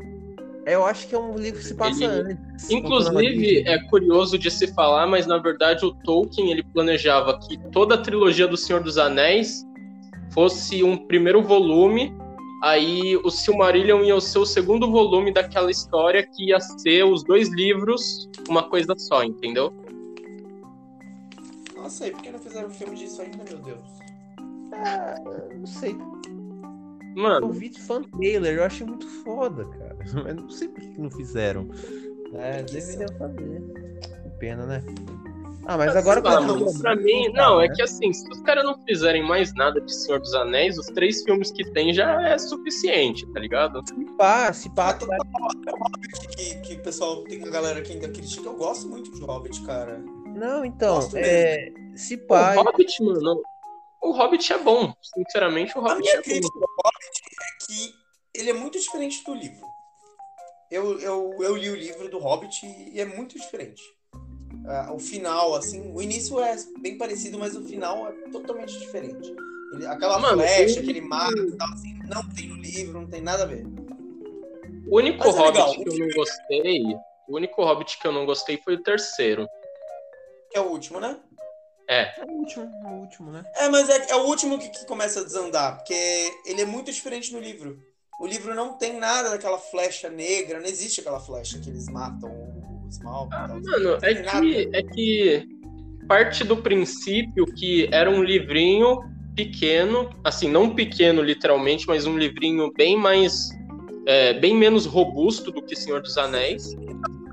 [0.66, 2.70] Eu acho que é um livro que se passa Ele- antes.
[2.70, 7.96] Inclusive, é curioso de se falar, mas na verdade o Tolkien ele planejava que toda
[7.96, 9.62] a trilogia do Senhor dos Anéis
[10.32, 12.14] fosse um primeiro volume,
[12.62, 17.50] aí o Silmarillion ia ser o segundo volume daquela história que ia ser os dois
[17.52, 19.70] livros uma coisa só, entendeu?
[21.84, 23.86] Nossa, e por que não fizeram filme disso ainda, meu Deus?
[24.72, 25.16] Ah,
[25.50, 25.90] eu não sei.
[25.92, 29.98] Eu Mano, vi de fan trailer, eu achei muito foda, cara.
[30.24, 31.68] Mas não sei por que não fizeram.
[32.32, 33.62] É, deveriam fazer.
[34.22, 34.82] Que pena, né?
[35.66, 37.74] Ah, mas agora sei lá, mano, pra mim, não, é né?
[37.74, 41.22] que assim, se os caras não fizerem mais nada de Senhor dos Anéis, os três
[41.22, 43.82] filmes que tem já é suficiente, tá ligado?
[43.88, 48.46] Se pá, se pá, Hobbit que, que o pessoal tem uma galera que ainda critica.
[48.46, 50.04] Eu gosto muito de Hobbit, cara.
[50.34, 51.72] Não, então, Gosto é.
[51.96, 52.54] Se O pá.
[52.54, 53.42] Hobbit, mano,
[54.02, 54.92] o Hobbit é bom.
[55.16, 56.22] Sinceramente, o A Hobbit minha é bom.
[56.22, 57.94] crítica ao Hobbit é que
[58.34, 59.66] ele é muito diferente do livro.
[60.70, 63.82] Eu, eu, eu li o livro do Hobbit e é muito diferente.
[64.66, 69.32] Ah, o final, assim, o início é bem parecido, mas o final é totalmente diferente.
[69.72, 73.00] Ele- aquela Mano, flecha o- que ele mata e tal, assim, não tem no livro,
[73.00, 73.64] não tem nada a ver.
[74.88, 75.74] O único Mas é Hobbit legal.
[75.84, 76.82] que eu não gostei,
[77.28, 79.46] o único Hobbit que eu não gostei foi o terceiro.
[80.54, 81.16] Que é o último, né?
[81.88, 83.44] É, É o último, é o último, né?
[83.56, 86.92] É, mas é, é o último que, que começa a desandar, porque ele é muito
[86.92, 87.82] diferente no livro.
[88.20, 92.30] O livro não tem nada daquela flecha negra, não existe aquela flecha que eles matam
[92.30, 93.48] o Smaug e tal.
[93.48, 95.48] mano, é que, é que
[96.06, 99.00] parte do princípio que era um livrinho
[99.34, 103.50] pequeno, assim, não pequeno literalmente, mas um livrinho bem mais,
[104.06, 106.76] é, bem menos robusto do que Senhor dos Anéis.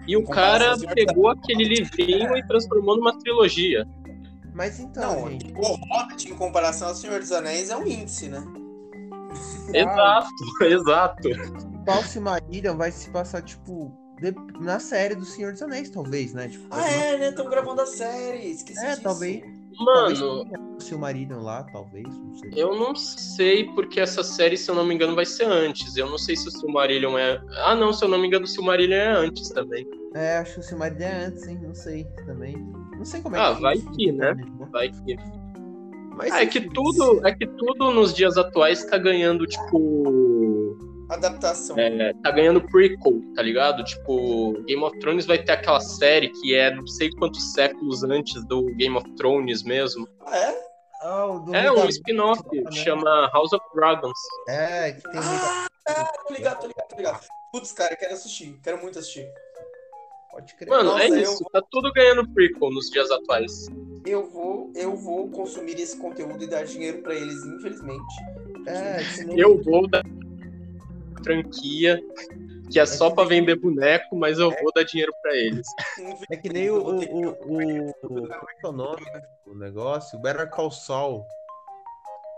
[0.07, 3.85] E o cara pegou aquele livrinho e transformou numa trilogia.
[4.53, 5.53] Mas então, Não, gente.
[5.53, 8.43] o Hobbit, em comparação ao Senhor dos Anéis, é um índice, né?
[9.73, 10.27] Exato,
[10.63, 11.29] exato.
[11.85, 16.49] Qual Silmarillion vai se passar, tipo, de- na série do Senhor dos Anéis, talvez, né?
[16.49, 17.29] Tipo, Ah, é, né?
[17.29, 19.03] Estão gravando a série, esqueci É, disso.
[19.03, 19.41] talvez.
[19.83, 22.51] Mano, Talvez tenha o Silmarillion lá, talvez, não sei.
[22.55, 25.95] Eu não sei porque essa série, se eu não me engano, vai ser antes.
[25.97, 27.41] Eu não sei se o Silmarillion é.
[27.63, 29.85] Ah, não, se eu não me engano, o Silmarillion é antes também.
[30.13, 31.59] É, acho que o Silmarillion é antes, hein?
[31.61, 32.55] Não sei também.
[32.97, 34.35] Não sei como é Ah, que vai que, né?
[34.71, 35.15] Vai que.
[36.15, 40.60] Mas, Ah, é que tudo, é que tudo nos dias atuais tá ganhando, tipo.
[41.11, 41.77] Adaptação.
[41.77, 43.83] é, tá ganhando prequel, tá ligado?
[43.83, 48.43] Tipo, Game of Thrones vai ter aquela série que é não sei quantos séculos antes
[48.45, 50.07] do Game of Thrones mesmo.
[50.25, 50.71] Ah, é?
[51.01, 52.71] Ah, o do É um spin-off, né?
[52.71, 54.17] chama House of Dragons.
[54.47, 55.67] É, que tem Ah,
[56.27, 57.25] tô ligado, tô ligado, tô ligado.
[57.51, 59.27] Putz, cara, quero assistir, quero muito assistir.
[60.31, 60.69] Pode crer.
[60.69, 63.67] Mano, Nossa, é eu- isso, tá tudo ganhando prequel nos dias atuais.
[64.05, 68.15] Eu vou, eu vou consumir esse conteúdo e dar dinheiro pra eles, infelizmente.
[68.65, 69.01] É,
[69.35, 70.03] Eu vou dar
[71.23, 71.99] franquia
[72.71, 75.67] que é só pra vender boneco, mas eu vou dar dinheiro pra eles.
[76.31, 76.77] É que nem o.
[76.77, 79.05] O, o, o, o é é o nome?
[79.45, 80.17] O negócio?
[80.19, 81.25] Better Call Saul.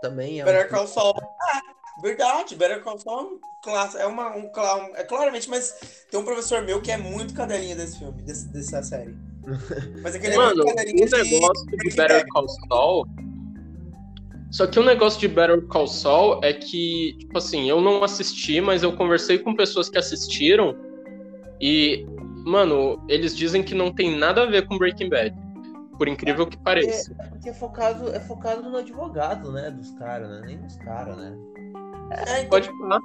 [0.02, 0.70] Também é Better um.
[0.70, 1.14] Call Saul.
[1.16, 1.60] Ah,
[2.02, 6.24] verdade, Better Call Saul é um é uma um clown, é claramente, mas tem um
[6.24, 9.16] professor meu que é muito cadelinha desse filme, desse, dessa série.
[10.02, 12.26] Mas aquele é Mano, muito o cadelinha de negócio de Better.
[12.28, 13.06] Call Saul.
[14.54, 18.60] Só que o negócio de Better Call Saul é que, tipo assim, eu não assisti,
[18.60, 20.76] mas eu conversei com pessoas que assistiram
[21.60, 22.06] e,
[22.46, 25.34] mano, eles dizem que não tem nada a ver com Breaking Bad.
[25.98, 27.12] Por incrível que pareça.
[27.42, 29.72] que é focado, é focado no advogado, né?
[29.72, 30.42] Dos caras, né?
[30.46, 31.36] Nem nos caras, né?
[32.12, 32.50] É, então...
[32.50, 33.00] Pode falar.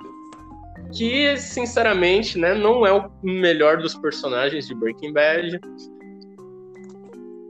[0.93, 5.59] Que, sinceramente, né, não é o melhor dos personagens de Breaking Bad.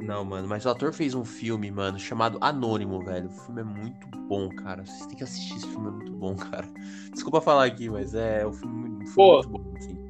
[0.01, 3.27] Não, mano, mas o ator fez um filme, mano, chamado Anônimo, velho.
[3.27, 4.85] O filme é muito bom, cara.
[4.85, 6.67] Vocês têm que assistir esse filme, é muito bom, cara.
[7.11, 10.09] Desculpa falar aqui, mas é o filme, um filme Pô, muito bom, assim.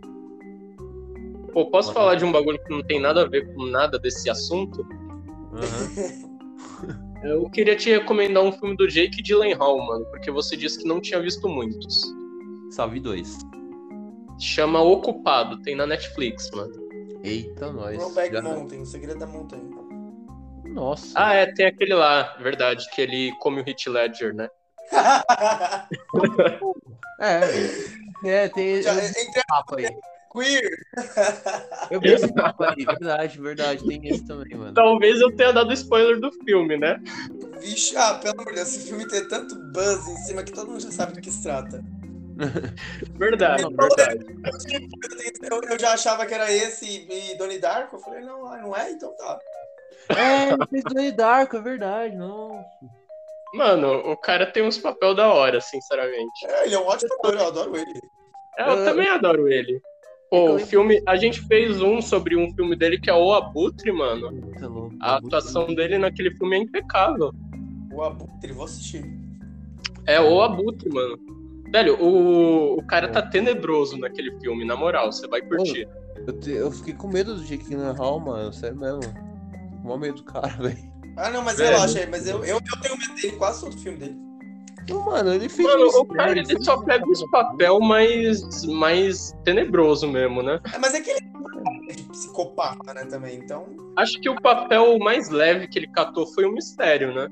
[1.52, 4.30] Pô, posso falar de um bagulho que não tem nada a ver com nada desse
[4.30, 4.82] assunto?
[5.52, 6.30] Uhum.
[7.24, 11.02] Eu queria te recomendar um filme do Jake Gyllenhaal, mano, porque você disse que não
[11.02, 12.02] tinha visto muitos.
[12.72, 13.38] Salve dois.
[14.40, 16.74] Chama Ocupado, tem na Netflix, mano.
[17.24, 17.98] Eita, nós.
[17.98, 18.42] Brokeback Já...
[18.42, 19.79] Mountain, o segredo da montanha.
[20.70, 21.12] Nossa.
[21.16, 24.50] Ah, é, tem aquele lá, verdade, que ele come o Hit Ledger, né?
[27.20, 27.42] é,
[28.26, 29.44] é, tem Já, entre...
[29.48, 29.88] papo aí.
[30.32, 30.86] Queer!
[31.90, 34.74] Eu vi esse papo aí, verdade, verdade, tem esse também, mano.
[34.74, 37.02] Talvez eu tenha dado spoiler do filme, né?
[37.60, 40.70] Vixe, ah, pelo amor de Deus, esse filme tem tanto buzz em cima que todo
[40.70, 41.84] mundo já sabe do que se trata.
[43.18, 44.26] verdade, não, verdade.
[45.52, 48.76] Eu, eu, já achava que era esse e, e Donnie Darko, eu falei, não, não
[48.76, 49.40] é, então tá.
[50.10, 52.64] É, ele fez Donnie Darko, é verdade, não.
[53.54, 56.46] Mano, o cara tem uns papel da hora, sinceramente.
[56.46, 58.02] É, ele é um ótimo ator, eu adoro ele.
[58.58, 59.82] É, eu também adoro ele.
[60.30, 61.02] Pô, o filme.
[61.08, 64.30] A gente fez um sobre um filme dele que é O Abutre, mano.
[65.02, 67.32] A atuação dele naquele filme é impecável.
[67.92, 69.04] O Abutre, vou assistir.
[70.06, 71.18] É O Abutre, mano.
[71.72, 75.88] Velho, o, o cara tá tenebroso naquele filme, na moral, você vai curtir.
[76.28, 79.29] Eu, te, eu fiquei com medo do Jake Gyllenhaal, mano, sério mesmo.
[79.84, 80.78] Maior medo do cara, velho.
[81.18, 81.72] Ah, não, mas velho.
[81.72, 84.30] relaxa aí, mas eu, eu, eu tenho medo dele, quase todo filme dele.
[84.90, 90.08] Não, mano, ele fez Mano, o cara ele só pega os papel mais, mais tenebroso
[90.08, 90.60] mesmo, né?
[90.74, 91.20] É, mas é que ele
[91.90, 93.68] é de psicopata, né, também, então...
[93.96, 97.30] Acho que o papel mais leve que ele catou foi o Mistério, né?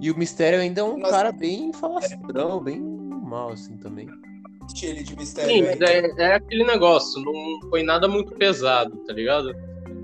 [0.00, 1.12] E o Mistério ainda é um Nossa.
[1.12, 4.08] cara bem falastrão, bem mal, assim, também.
[4.82, 9.12] Ele de Mistério Sim, mas é, é aquele negócio, não foi nada muito pesado, tá
[9.12, 9.54] ligado?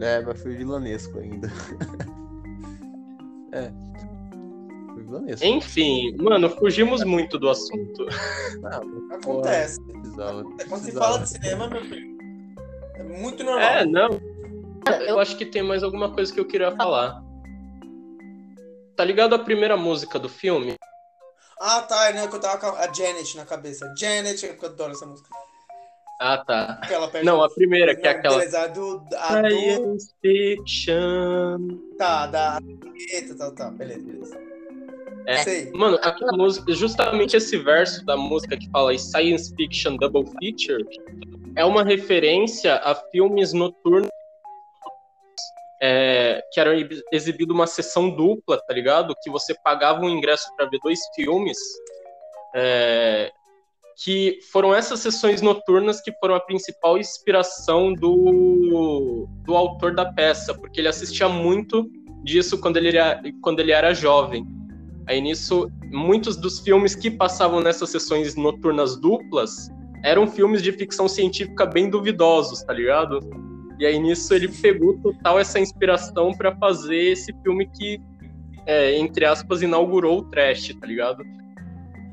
[0.01, 1.51] É, mas foi vilanesco ainda.
[3.53, 3.73] é.
[5.43, 8.07] Enfim, mano, fugimos muito do assunto.
[8.61, 9.81] Não, Acontece.
[9.83, 10.69] Precisava, precisava.
[10.69, 12.19] Quando se fala de cinema, meu filho,
[12.95, 13.63] é muito normal.
[13.63, 14.09] É, não.
[15.07, 17.23] Eu acho que tem mais alguma coisa que eu queria falar.
[18.97, 20.75] Tá ligado a primeira música do filme?
[21.61, 22.27] Ah, tá, né?
[22.27, 23.93] Que eu tava com a Janet na cabeça.
[23.97, 25.29] Janet, eu adoro essa música.
[26.21, 26.81] Ah, tá.
[27.23, 28.43] Não, a primeira, que é aquela.
[28.43, 29.05] A do.
[29.17, 29.97] A do...
[30.21, 31.79] Fiction.
[31.97, 32.59] Tá, da.
[33.13, 33.71] Eita, tá, tá.
[33.71, 34.49] Beleza, beleza.
[35.27, 40.87] É, mano, aquela música, justamente esse verso da música que fala Science Fiction Double Feature
[41.55, 44.09] é uma referência a filmes noturnos
[45.81, 46.73] é, que eram
[47.13, 49.15] exibido uma sessão dupla, tá ligado?
[49.23, 51.59] Que você pagava um ingresso para ver dois filmes.
[52.55, 53.31] É,
[54.05, 60.55] que foram essas sessões noturnas que foram a principal inspiração do, do autor da peça,
[60.55, 61.91] porque ele assistia muito
[62.23, 64.47] disso quando ele era, quando ele era jovem.
[65.09, 69.69] Aí nisso, muitos dos filmes que passavam nessas sessões noturnas duplas
[70.05, 73.19] eram filmes de ficção científica bem duvidosos, tá ligado?
[73.81, 78.01] E aí nisso ele pegou total essa inspiração para fazer esse filme que,
[78.65, 81.25] é, entre aspas, inaugurou o trash, tá ligado?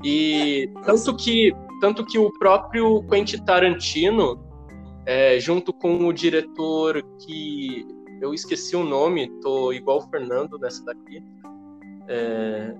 [0.03, 4.43] E tanto que, tanto que o próprio Quentin Tarantino,
[5.05, 7.87] é, junto com o diretor que
[8.21, 11.23] eu esqueci o nome, tô igual o Fernando nessa daqui,
[12.07, 12.73] é,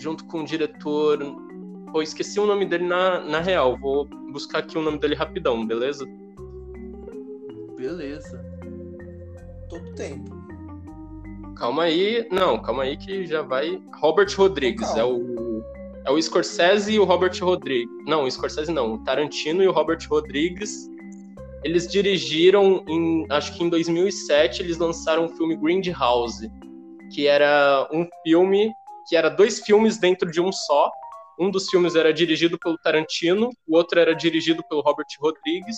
[0.00, 1.18] junto com o diretor.
[1.92, 3.76] Pô, esqueci o nome dele na, na real.
[3.78, 6.04] Vou buscar aqui o nome dele rapidão, beleza?
[7.76, 8.44] Beleza.
[9.68, 10.36] Todo tempo.
[11.56, 12.26] Calma aí.
[12.30, 13.82] Não, calma aí que já vai.
[14.00, 14.94] Robert Rodrigues.
[14.96, 15.47] É o.
[16.04, 17.88] É o Scorsese e o Robert Rodrigues.
[18.06, 18.94] Não, o Scorsese não.
[18.94, 20.88] O Tarantino e o Robert Rodrigues.
[21.64, 23.26] Eles dirigiram em.
[23.30, 26.48] Acho que em 2007 eles lançaram o filme Grindhouse
[27.08, 28.72] que era um filme
[29.08, 30.90] que era dois filmes dentro de um só.
[31.38, 35.76] Um dos filmes era dirigido pelo Tarantino, o outro era dirigido pelo Robert Rodrigues,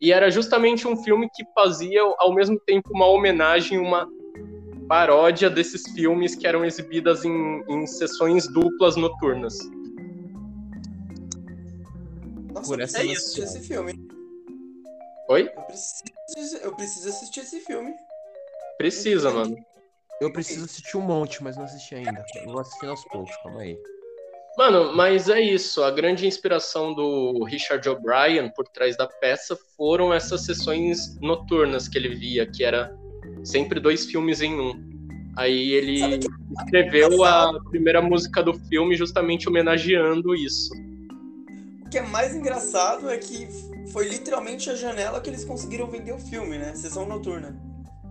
[0.00, 4.08] e era justamente um filme que fazia ao mesmo tempo uma homenagem, uma
[4.88, 9.58] paródia desses filmes que eram exibidas em, em sessões duplas noturnas.
[12.52, 14.08] Nossa, Por essa eu preciso assistir esse filme.
[15.28, 15.50] Oi?
[15.54, 17.94] Eu preciso, eu preciso assistir esse filme.
[18.78, 19.56] Precisa, mano.
[20.20, 22.24] Eu preciso assistir um monte, mas não assisti ainda.
[22.36, 23.78] Eu vou assistir aos poucos, calma aí.
[24.56, 25.82] Mano, mas é isso.
[25.82, 31.98] A grande inspiração do Richard O'Brien por trás da peça foram essas sessões noturnas que
[31.98, 32.96] ele via, que era
[33.46, 34.96] sempre dois filmes em um.
[35.36, 36.20] Aí ele
[36.60, 40.72] escreveu a primeira música do filme justamente homenageando isso.
[41.84, 43.46] O que é mais engraçado é que
[43.92, 46.74] foi literalmente a janela que eles conseguiram vender o filme, né?
[46.74, 47.56] Sessão noturna.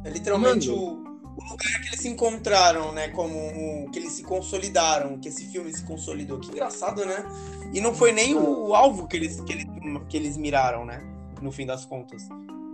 [0.03, 3.09] É literalmente o, o, lugar que eles se encontraram, né?
[3.09, 6.39] Como um, que eles se consolidaram, que esse filme se consolidou.
[6.39, 7.25] Que engraçado, né?
[7.73, 9.65] E não foi nem o, o alvo que eles, que, eles,
[10.07, 11.01] que eles miraram, né?
[11.41, 12.23] No fim das contas.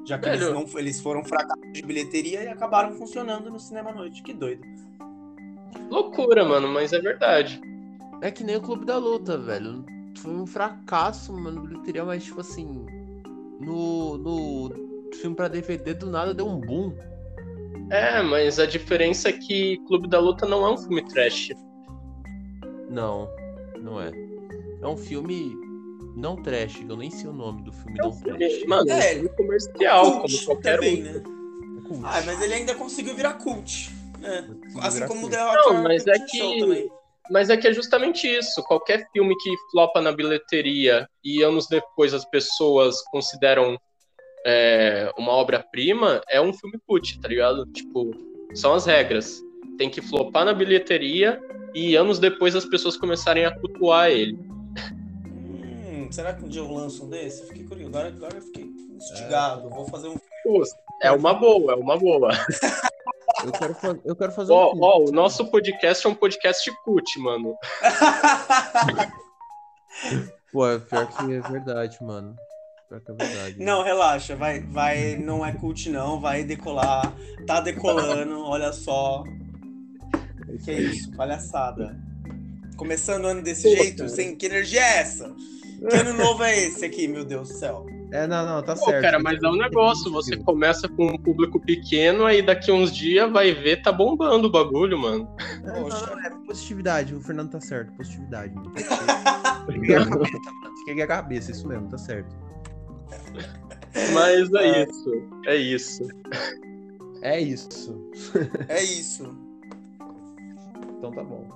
[0.05, 3.93] Já que eles, não, eles foram fracassos de bilheteria e acabaram funcionando no cinema à
[3.93, 4.23] noite.
[4.23, 4.63] Que doido.
[5.89, 7.61] Loucura, mano, mas é verdade.
[8.21, 9.85] É que nem o Clube da Luta, velho.
[10.17, 12.85] Foi um fracasso, mano, bilheteria, mas tipo assim.
[13.59, 14.71] No, no
[15.13, 16.95] filme pra DVD do nada deu um boom.
[17.91, 21.49] É, mas a diferença é que Clube da Luta não é um filme trash.
[22.89, 23.29] Não,
[23.79, 24.11] não é.
[24.81, 25.55] É um filme
[26.15, 28.65] não trash, eu nem sei o nome do filme é não filme, trash.
[28.65, 31.03] Mano, é, é filme comercial, como qualquer também, um.
[31.03, 31.23] Né?
[32.03, 33.91] Ah, mas ele ainda conseguiu virar cult.
[34.23, 34.43] É.
[34.79, 35.73] Assim como o The Rock.
[35.73, 36.89] Não, mas é que.
[37.29, 38.61] Mas é que é justamente isso.
[38.63, 43.79] Qualquer filme que flopa na bilheteria e anos depois as pessoas consideram
[44.45, 47.65] é, uma obra-prima, é um filme cult, tá ligado?
[47.67, 48.11] Tipo,
[48.53, 49.41] são as regras.
[49.77, 51.41] Tem que flopar na bilheteria
[51.73, 54.37] e anos depois as pessoas começarem a cultuar ele
[56.11, 57.45] será que um dia eu lanço um desse?
[57.47, 57.89] Fiquei curioso.
[57.89, 58.65] Agora, agora eu fiquei
[58.95, 59.67] instigado.
[59.67, 59.69] É.
[59.69, 60.17] Vou fazer um.
[61.01, 62.29] É uma boa, é uma boa.
[63.43, 64.83] Eu quero, eu quero fazer ó, um.
[64.83, 67.55] Ó, o nosso podcast é um podcast cut, mano.
[70.51, 72.35] Pô, é pior que é verdade, mano.
[72.87, 73.55] Pior que é verdade.
[73.57, 73.83] Não, mano.
[73.83, 74.35] relaxa.
[74.35, 76.19] Vai, vai, não é cult, não.
[76.19, 77.11] Vai decolar.
[77.47, 79.23] Tá decolando, olha só.
[80.63, 81.97] Que isso, palhaçada.
[82.77, 85.33] Começando o ano desse jeito, sem que energia é essa?
[85.89, 87.85] Que ano novo é esse aqui, meu Deus do céu?
[88.11, 89.01] É, não, não, tá Pô, certo.
[89.01, 90.11] cara, mas é um negócio.
[90.11, 94.51] Você começa com um público pequeno, aí daqui uns dias vai ver, tá bombando o
[94.51, 95.33] bagulho, mano.
[95.65, 96.05] É, Poxa.
[96.05, 98.53] Não, é positividade, o Fernando tá certo, positividade.
[98.53, 98.71] Mano.
[100.85, 102.35] Fiquei a cabeça, isso mesmo, tá certo.
[104.13, 106.07] Mas é isso, é isso.
[107.21, 108.11] É isso.
[108.67, 109.37] É isso.
[110.97, 111.47] Então tá bom.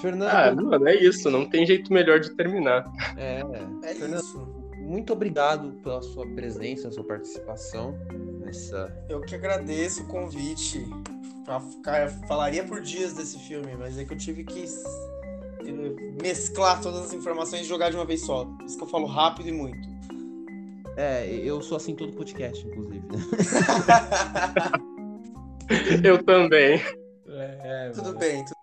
[0.00, 0.30] Fernando.
[0.30, 1.30] Ah, mano, é isso.
[1.30, 2.84] Não tem jeito melhor de terminar.
[3.16, 3.42] É,
[3.82, 4.66] é Fernando, isso.
[4.78, 7.98] Muito obrigado pela sua presença, sua participação
[8.40, 8.96] nessa.
[9.08, 10.86] Eu que agradeço o convite.
[11.82, 14.64] Cara, falaria por dias desse filme, mas é que eu tive que
[16.22, 18.44] mesclar todas as informações e jogar de uma vez só.
[18.44, 19.88] Por isso que eu falo rápido e muito.
[20.96, 23.04] É, eu sou assim todo podcast, inclusive.
[26.02, 26.80] eu também.
[27.28, 28.55] É, tudo bem, tudo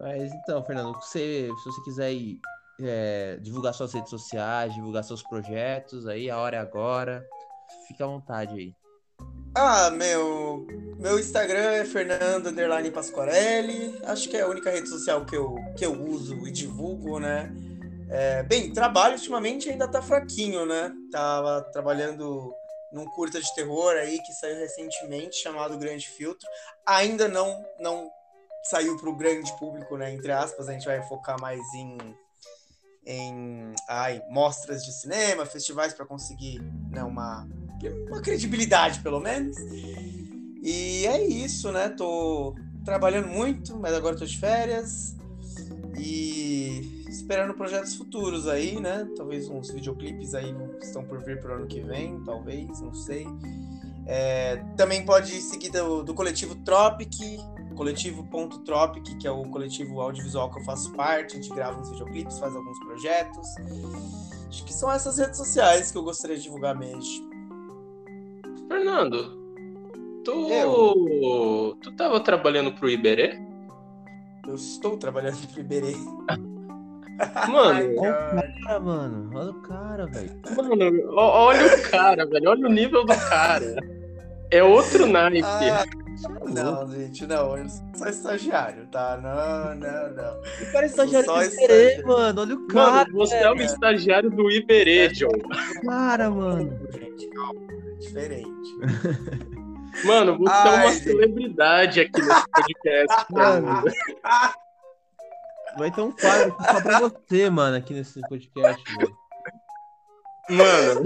[0.00, 2.40] mas então, Fernando, você, se você quiser ir,
[2.80, 7.26] é, divulgar suas redes sociais, divulgar seus projetos, aí a hora é agora.
[7.86, 8.74] Fica à vontade aí.
[9.54, 10.66] Ah, meu,
[10.98, 12.52] meu Instagram é Fernando
[12.92, 14.00] Pasquarelli.
[14.04, 17.52] Acho que é a única rede social que eu, que eu uso e divulgo, né?
[18.08, 20.92] É, bem, trabalho ultimamente ainda tá fraquinho, né?
[21.12, 22.52] Tava trabalhando
[22.92, 26.48] num curta de terror aí que saiu recentemente chamado Grande Filtro.
[26.86, 28.10] Ainda não não
[28.64, 30.12] saiu para o grande público, né?
[30.14, 31.98] Entre aspas, a gente vai focar mais em,
[33.06, 36.60] em ai, mostras de cinema, festivais para conseguir
[36.90, 37.48] né, uma,
[38.08, 39.56] uma credibilidade, pelo menos.
[40.62, 41.88] E é isso, né?
[41.88, 42.54] Tô
[42.84, 45.16] trabalhando muito, mas agora tô de férias
[45.98, 49.08] e esperando projetos futuros aí, né?
[49.16, 53.26] Talvez uns videoclipes aí estão por vir pro ano que vem, talvez, não sei.
[54.06, 57.14] É, também pode seguir do, do coletivo Tropic,
[57.80, 62.38] coletivo.tropic, que é o coletivo audiovisual que eu faço parte, a gente grava uns videoclipes,
[62.38, 63.48] faz alguns projetos.
[64.50, 67.30] Acho que são essas redes sociais que eu gostaria de divulgar mesmo.
[68.68, 69.34] Fernando,
[70.22, 71.74] tu, eu?
[71.80, 73.40] tu tava trabalhando pro Iberê?
[74.46, 75.94] Eu estou trabalhando pro Iberê.
[77.48, 79.30] Mano, olha o cara, mano.
[79.34, 80.40] Olha o cara, velho.
[80.56, 82.50] Mano, olha o cara, velho.
[82.50, 83.76] Olha o nível do cara.
[84.50, 85.42] É outro naipe.
[85.44, 85.84] Ah,
[86.28, 87.56] não, gente, não.
[87.56, 89.18] Eu sou estagiário, tá?
[89.22, 90.40] Não, não, não.
[90.40, 92.40] O cara é estagiário do Iberê, mano.
[92.42, 92.90] Olha o cara.
[92.90, 95.30] Mano, você é, é o estagiário do Iberê, John.
[95.84, 96.78] Cara, mano.
[96.92, 97.60] Gente, calma.
[97.98, 98.70] Diferente.
[100.04, 101.04] Mano, você Ai, é uma gente.
[101.04, 103.82] celebridade aqui nesse podcast, mano.
[105.76, 109.16] Vai ter um quadro só pra você, mano, aqui nesse podcast, velho.
[110.50, 111.04] Mano.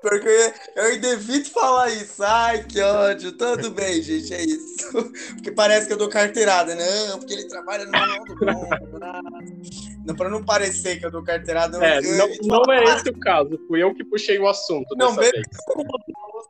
[0.00, 2.22] Porque eu ainda evito falar isso.
[2.22, 3.32] Ai, que ódio.
[3.32, 4.92] Tudo bem, gente, é isso.
[5.34, 6.74] Porque parece que eu dou carteirada.
[6.74, 10.14] Não, porque ele trabalha no Manual do Bom.
[10.16, 11.84] Pra não parecer que eu dou carteirada.
[11.84, 13.58] É, eu, não, eu, não é esse o caso.
[13.66, 15.32] Fui eu que puxei o assunto Não, beleza.
[15.32, 15.46] vez.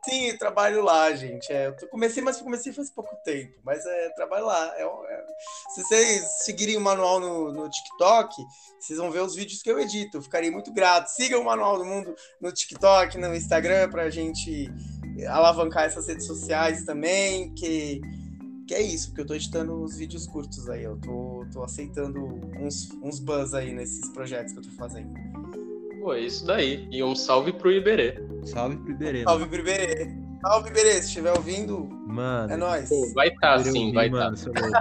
[0.03, 1.51] Sim, trabalho lá, gente.
[1.51, 3.53] É, eu comecei, mas comecei faz pouco tempo.
[3.63, 4.73] Mas é, trabalho lá.
[4.77, 5.25] É, é-
[5.73, 8.33] se vocês seguirem o manual no, no TikTok,
[8.79, 10.17] vocês vão ver os vídeos que eu edito.
[10.17, 11.07] Eu ficaria muito grato.
[11.07, 14.71] Sigam o Manual do Mundo no TikTok, no Instagram, pra gente
[15.27, 17.53] alavancar essas redes sociais também.
[17.53, 17.99] Que,
[18.67, 20.83] que é isso, porque eu tô editando os vídeos curtos aí.
[20.83, 22.23] Eu tô, tô aceitando
[22.57, 25.13] uns, uns buzz aí nesses projetos que eu tô fazendo.
[25.99, 26.87] Pô, é isso daí.
[26.91, 28.21] E um salve pro Iberê.
[28.45, 29.23] Salve pro Iberê.
[29.23, 30.09] Salve, Iberê.
[30.41, 30.93] Salve, Iberê.
[30.93, 32.53] Se estiver ouvindo, Mano.
[32.53, 32.89] é nóis.
[32.89, 34.15] Pô, vai tá Iberê sim, vai tá.
[34.17, 34.71] mano, seu louco.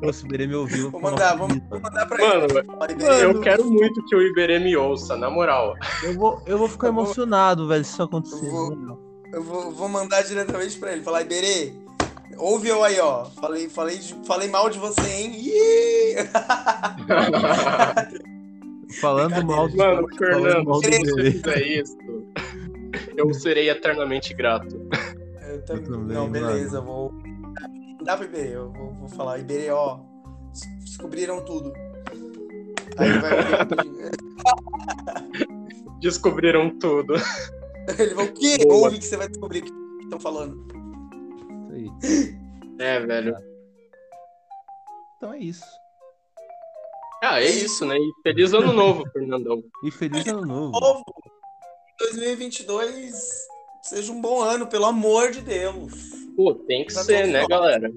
[0.00, 1.62] Pô, se o Iberê me ouviu, eu Vou vou mandar, vou mano.
[1.70, 2.92] mandar pra Mano, ele.
[2.92, 3.24] Iberê.
[3.24, 5.74] eu quero muito que o Iberê me ouça, na moral.
[6.04, 8.46] Eu vou, eu vou ficar Eu vou- emocionado, velho, se isso acontecer.
[8.46, 9.00] Eu vou- mano.
[9.32, 11.02] Eu vou, vou mandar diretamente pra ele.
[11.02, 11.72] Falar, Iberê,
[12.36, 13.24] ouve eu aí, ó.
[13.26, 15.32] Falei, falei, falei mal de você, hein?
[15.34, 16.16] Ih!
[19.00, 21.96] Falando mal do Mano, Fernando, se você fizer isso,
[23.16, 24.74] eu serei eternamente grato.
[25.48, 25.84] Eu também.
[25.84, 27.12] também, Não, beleza, eu vou.
[28.02, 29.38] Dá pro Iberê, eu vou, vou falar.
[29.38, 29.98] Iberê, ó.
[30.52, 31.72] des- Descobriram tudo.
[32.96, 34.16] Aí vai ouvir.
[36.00, 37.14] Descobriram tudo.
[37.98, 38.58] Ele vai, o quê?
[38.64, 38.84] Boa.
[38.86, 39.72] Ouve que você vai descobrir o que
[40.04, 40.56] estão falando.
[41.72, 41.72] Isso
[42.04, 42.38] aí.
[42.78, 43.34] É, velho.
[45.16, 45.64] Então é isso.
[47.22, 47.96] Ah, é isso, né?
[47.96, 49.62] E feliz ano novo, Fernandão.
[49.84, 50.78] E feliz ano novo.
[50.78, 51.04] Novo.
[51.98, 53.12] 2022
[53.82, 55.92] seja um bom ano, pelo amor de Deus.
[56.36, 57.48] Pô, tem que Tá ser, né, bom.
[57.48, 57.90] galera?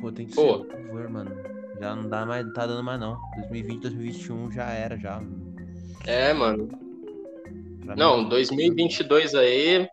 [0.00, 0.58] Pô, tem que Pô.
[0.58, 1.30] ser, por favor, mano.
[1.80, 3.16] Já não dá mais, não tá dando mais não.
[3.36, 5.22] 2020, 2021 já era, já.
[6.06, 6.68] É, mano.
[6.68, 9.88] Pra mim, Não, 2022 aí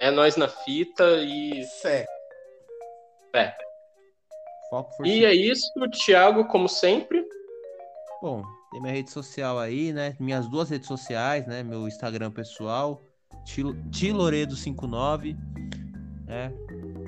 [0.00, 1.64] é nós na fita e.
[1.80, 2.06] Fé.
[3.34, 3.54] É.
[4.68, 5.70] Foco for E é isso,
[6.04, 7.21] Thiago, como sempre.
[8.22, 10.14] Bom, tem minha rede social aí, né?
[10.20, 11.64] Minhas duas redes sociais, né?
[11.64, 13.02] Meu Instagram pessoal,
[13.44, 15.36] Ti- Tiloredo59,
[16.28, 16.52] né?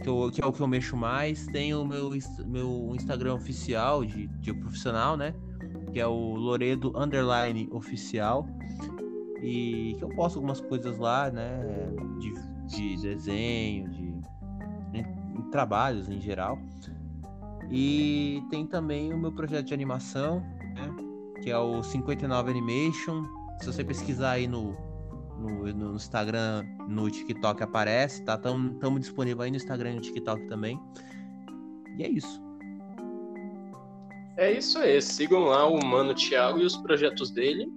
[0.02, 1.46] Que, eu- que é o que eu mexo mais.
[1.46, 2.10] Tem o meu,
[2.44, 5.32] meu Instagram oficial de, de profissional, né?
[5.92, 8.44] Que é o Loredo Underline Oficial.
[9.40, 11.60] E que eu posto algumas coisas lá, né?
[12.18, 14.14] De, de desenho, de
[14.92, 16.58] em trabalhos em geral.
[17.70, 20.40] E tem também o meu projeto de animação,
[20.74, 21.03] né?
[21.44, 23.22] Que é o 59 Animation.
[23.60, 24.74] Se você pesquisar aí no,
[25.38, 28.36] no, no Instagram, no TikTok aparece, tá?
[28.36, 30.80] Estamos disponível aí no Instagram e no TikTok também.
[31.98, 32.42] E é isso.
[34.38, 35.02] É isso aí.
[35.02, 37.70] Sigam lá o Mano Thiago e os projetos dele.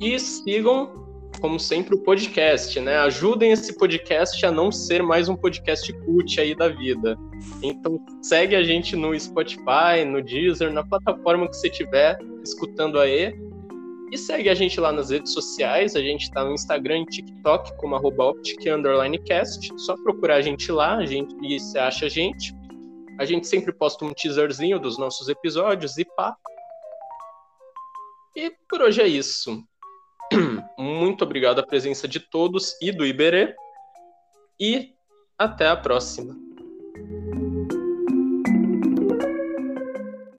[0.00, 1.05] E sigam,
[1.40, 2.96] como sempre, o podcast, né?
[2.98, 7.16] Ajudem esse podcast a não ser mais um podcast cult aí da vida.
[7.62, 13.34] Então segue a gente no Spotify, no Deezer, na plataforma que você estiver escutando aí.
[14.12, 15.96] E segue a gente lá nas redes sociais.
[15.96, 19.68] A gente tá no Instagram e TikTok como arroba Optic underline cast.
[19.80, 22.54] Só procurar a gente lá, a gente, e você acha a gente.
[23.18, 26.36] A gente sempre posta um teaserzinho dos nossos episódios e pá.
[28.36, 29.64] E por hoje é isso.
[30.78, 33.54] Muito obrigado à presença de todos e do Iberê.
[34.58, 34.94] E
[35.38, 36.34] até a próxima.